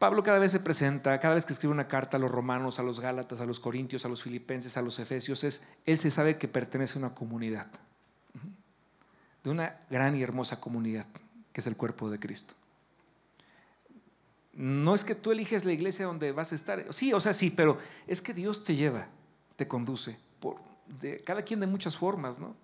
[0.00, 2.82] Pablo cada vez se presenta, cada vez que escribe una carta a los romanos, a
[2.82, 6.38] los gálatas, a los corintios, a los filipenses, a los efesios, es, él se sabe
[6.38, 7.66] que pertenece a una comunidad,
[9.44, 11.04] de una gran y hermosa comunidad,
[11.52, 12.54] que es el cuerpo de Cristo.
[14.54, 17.50] No es que tú eliges la iglesia donde vas a estar, sí, o sea, sí,
[17.50, 17.76] pero
[18.06, 19.06] es que Dios te lleva,
[19.56, 22.56] te conduce, por, de, cada quien de muchas formas, ¿no?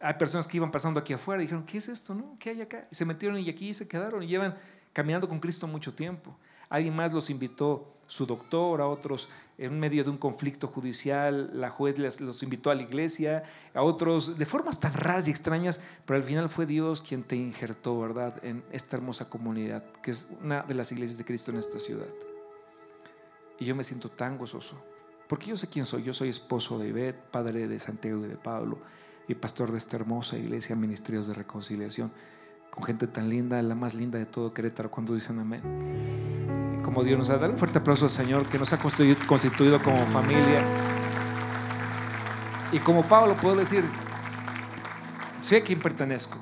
[0.00, 2.14] Hay personas que iban pasando aquí afuera y dijeron, ¿qué es esto?
[2.14, 2.36] No?
[2.38, 2.86] ¿Qué hay acá?
[2.90, 4.54] Y se metieron y aquí se quedaron y llevan
[4.92, 6.36] caminando con Cristo mucho tiempo.
[6.68, 11.70] Alguien más los invitó, su doctor, a otros en medio de un conflicto judicial, la
[11.70, 13.42] juez los invitó a la iglesia,
[13.74, 17.34] a otros de formas tan raras y extrañas, pero al final fue Dios quien te
[17.34, 21.58] injertó, ¿verdad?, en esta hermosa comunidad, que es una de las iglesias de Cristo en
[21.58, 22.06] esta ciudad.
[23.58, 24.76] Y yo me siento tan gozoso,
[25.26, 28.36] porque yo sé quién soy, yo soy esposo de Ivette, padre de Santiago y de
[28.36, 28.78] Pablo,
[29.26, 32.12] y pastor de esta hermosa iglesia, Ministerios de Reconciliación
[32.70, 36.80] con gente tan linda, la más linda de todo Querétaro, cuando dicen amén.
[36.84, 39.98] Como Dios nos ha dado un fuerte aplauso al Señor que nos ha constituido, como
[40.06, 40.64] familia.
[42.72, 43.84] Y como Pablo puedo decir,
[45.42, 46.38] sé a quién pertenezco,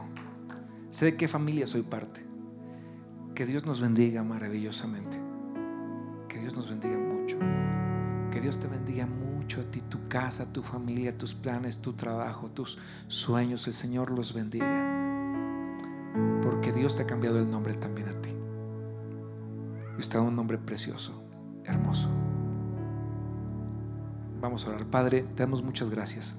[0.90, 2.24] sé de qué familia soy parte.
[3.34, 5.20] Que Dios nos bendiga maravillosamente.
[6.28, 7.38] Que Dios nos bendiga mucho.
[8.30, 12.50] Que Dios te bendiga mucho a ti, tu casa, tu familia, tus planes, tu trabajo,
[12.50, 13.66] tus sueños.
[13.66, 14.95] El Señor los bendiga
[16.42, 18.30] porque Dios te ha cambiado el nombre también a ti.
[19.94, 21.22] Dios te ha dado un nombre precioso,
[21.64, 22.08] hermoso.
[24.40, 24.86] Vamos a orar.
[24.86, 26.36] Padre, te damos muchas gracias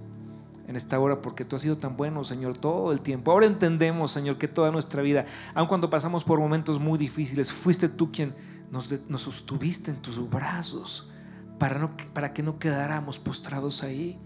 [0.68, 3.32] en esta hora porque tú has sido tan bueno, Señor, todo el tiempo.
[3.32, 7.88] Ahora entendemos, Señor, que toda nuestra vida, aun cuando pasamos por momentos muy difíciles, fuiste
[7.88, 8.36] tú quien
[8.70, 11.10] nos, nos sostuviste en tus brazos
[11.58, 14.20] para, no, para que no quedáramos postrados ahí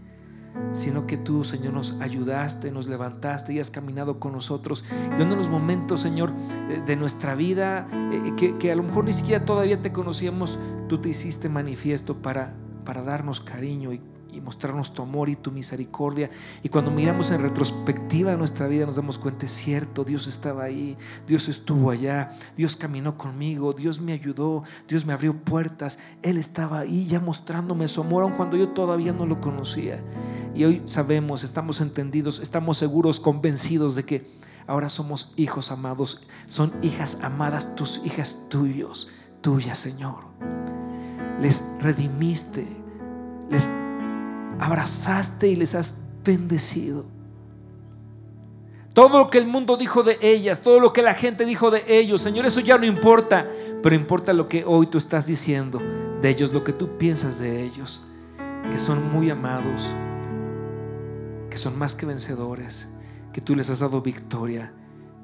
[0.71, 4.83] sino que tú, Señor, nos ayudaste, nos levantaste y has caminado con nosotros.
[5.17, 6.33] Y en los momentos, Señor,
[6.69, 10.59] eh, de nuestra vida, eh, que, que, a lo mejor ni siquiera todavía te conocíamos,
[10.87, 12.53] tú te hiciste manifiesto para,
[12.85, 14.01] para darnos cariño y
[14.31, 16.29] y mostrarnos tu amor y tu misericordia.
[16.63, 20.97] Y cuando miramos en retrospectiva nuestra vida nos damos cuenta, es cierto, Dios estaba ahí,
[21.27, 26.79] Dios estuvo allá, Dios caminó conmigo, Dios me ayudó, Dios me abrió puertas, Él estaba
[26.79, 30.01] ahí ya mostrándome su amor, aun cuando yo todavía no lo conocía.
[30.53, 34.31] Y hoy sabemos, estamos entendidos, estamos seguros, convencidos de que
[34.67, 39.09] ahora somos hijos amados, son hijas amadas, tus hijas tuyos,
[39.41, 40.23] tuyas, Señor.
[41.39, 42.67] Les redimiste,
[43.49, 43.67] les
[44.61, 47.05] abrazaste y les has bendecido.
[48.93, 51.83] Todo lo que el mundo dijo de ellas, todo lo que la gente dijo de
[51.87, 53.49] ellos, Señor, eso ya no importa,
[53.81, 55.81] pero importa lo que hoy tú estás diciendo
[56.21, 58.03] de ellos, lo que tú piensas de ellos,
[58.69, 59.95] que son muy amados,
[61.49, 62.87] que son más que vencedores,
[63.33, 64.73] que tú les has dado victoria,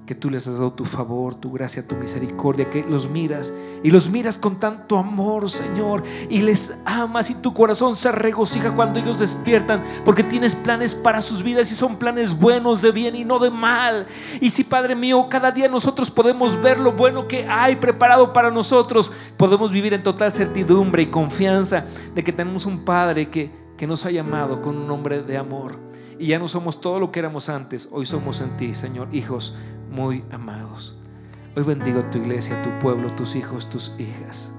[0.07, 3.53] que tú les has dado tu favor, tu gracia, tu misericordia, que los miras
[3.83, 8.73] y los miras con tanto amor, Señor, y les amas y tu corazón se regocija
[8.73, 13.17] cuando ellos despiertan, porque tienes planes para sus vidas y son planes buenos de bien
[13.17, 14.07] y no de mal.
[14.39, 18.49] Y si, Padre mío, cada día nosotros podemos ver lo bueno que hay preparado para
[18.49, 21.85] nosotros, podemos vivir en total certidumbre y confianza
[22.15, 25.85] de que tenemos un Padre que, que nos ha llamado con un nombre de amor.
[26.17, 29.53] Y ya no somos todo lo que éramos antes, hoy somos en ti, Señor, hijos
[29.97, 30.95] muy amados.
[31.55, 34.51] Hoy bendigo tu iglesia, tu pueblo, tus hijos, tus hijas.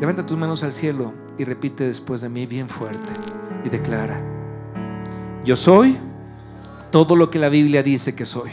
[0.00, 3.12] Levanta tus manos al cielo y repite después de mí bien fuerte
[3.64, 4.20] y declara,
[5.44, 5.96] yo soy
[6.90, 8.50] todo lo que la Biblia dice que soy.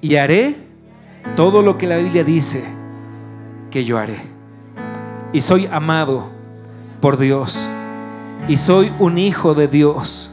[0.00, 0.54] Y haré
[1.34, 2.64] todo lo que la Biblia dice
[3.72, 4.20] que yo haré.
[5.32, 6.28] Y soy amado
[7.00, 7.68] por Dios.
[8.46, 10.30] Y soy un hijo de Dios.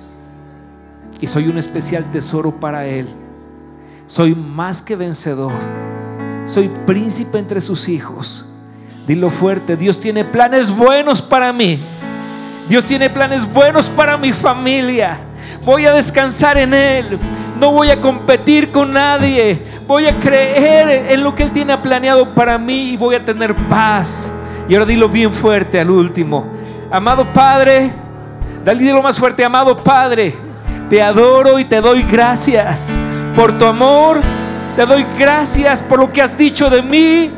[1.19, 3.07] Y soy un especial tesoro para Él
[4.05, 5.53] soy más que vencedor.
[6.45, 8.45] Soy príncipe entre sus hijos.
[9.07, 11.79] Dilo fuerte, Dios tiene planes buenos para mí.
[12.69, 15.17] Dios tiene planes buenos para mi familia.
[15.65, 17.17] Voy a descansar en Él.
[17.59, 19.63] No voy a competir con nadie.
[19.87, 23.55] Voy a creer en lo que Él tiene planeado para mí y voy a tener
[23.67, 24.29] paz.
[24.67, 26.47] Y ahora dilo bien fuerte al último.
[26.91, 27.91] Amado Padre,
[28.77, 30.33] dilo más fuerte, amado Padre,
[30.89, 32.97] te adoro y te doy gracias
[33.35, 34.21] por tu amor.
[34.75, 37.31] Te doy gracias por lo que has dicho de mí.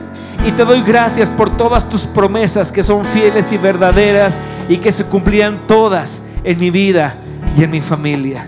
[0.46, 4.40] Y te doy gracias por todas tus promesas que son fieles y verdaderas
[4.70, 7.16] y que se cumplían todas en mi vida
[7.58, 8.48] y en mi familia.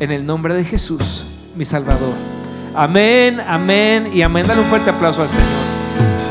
[0.00, 2.14] En el nombre de Jesús, mi Salvador.
[2.74, 4.46] Amén, amén y amén.
[4.46, 6.25] Dale un fuerte aplauso al Señor.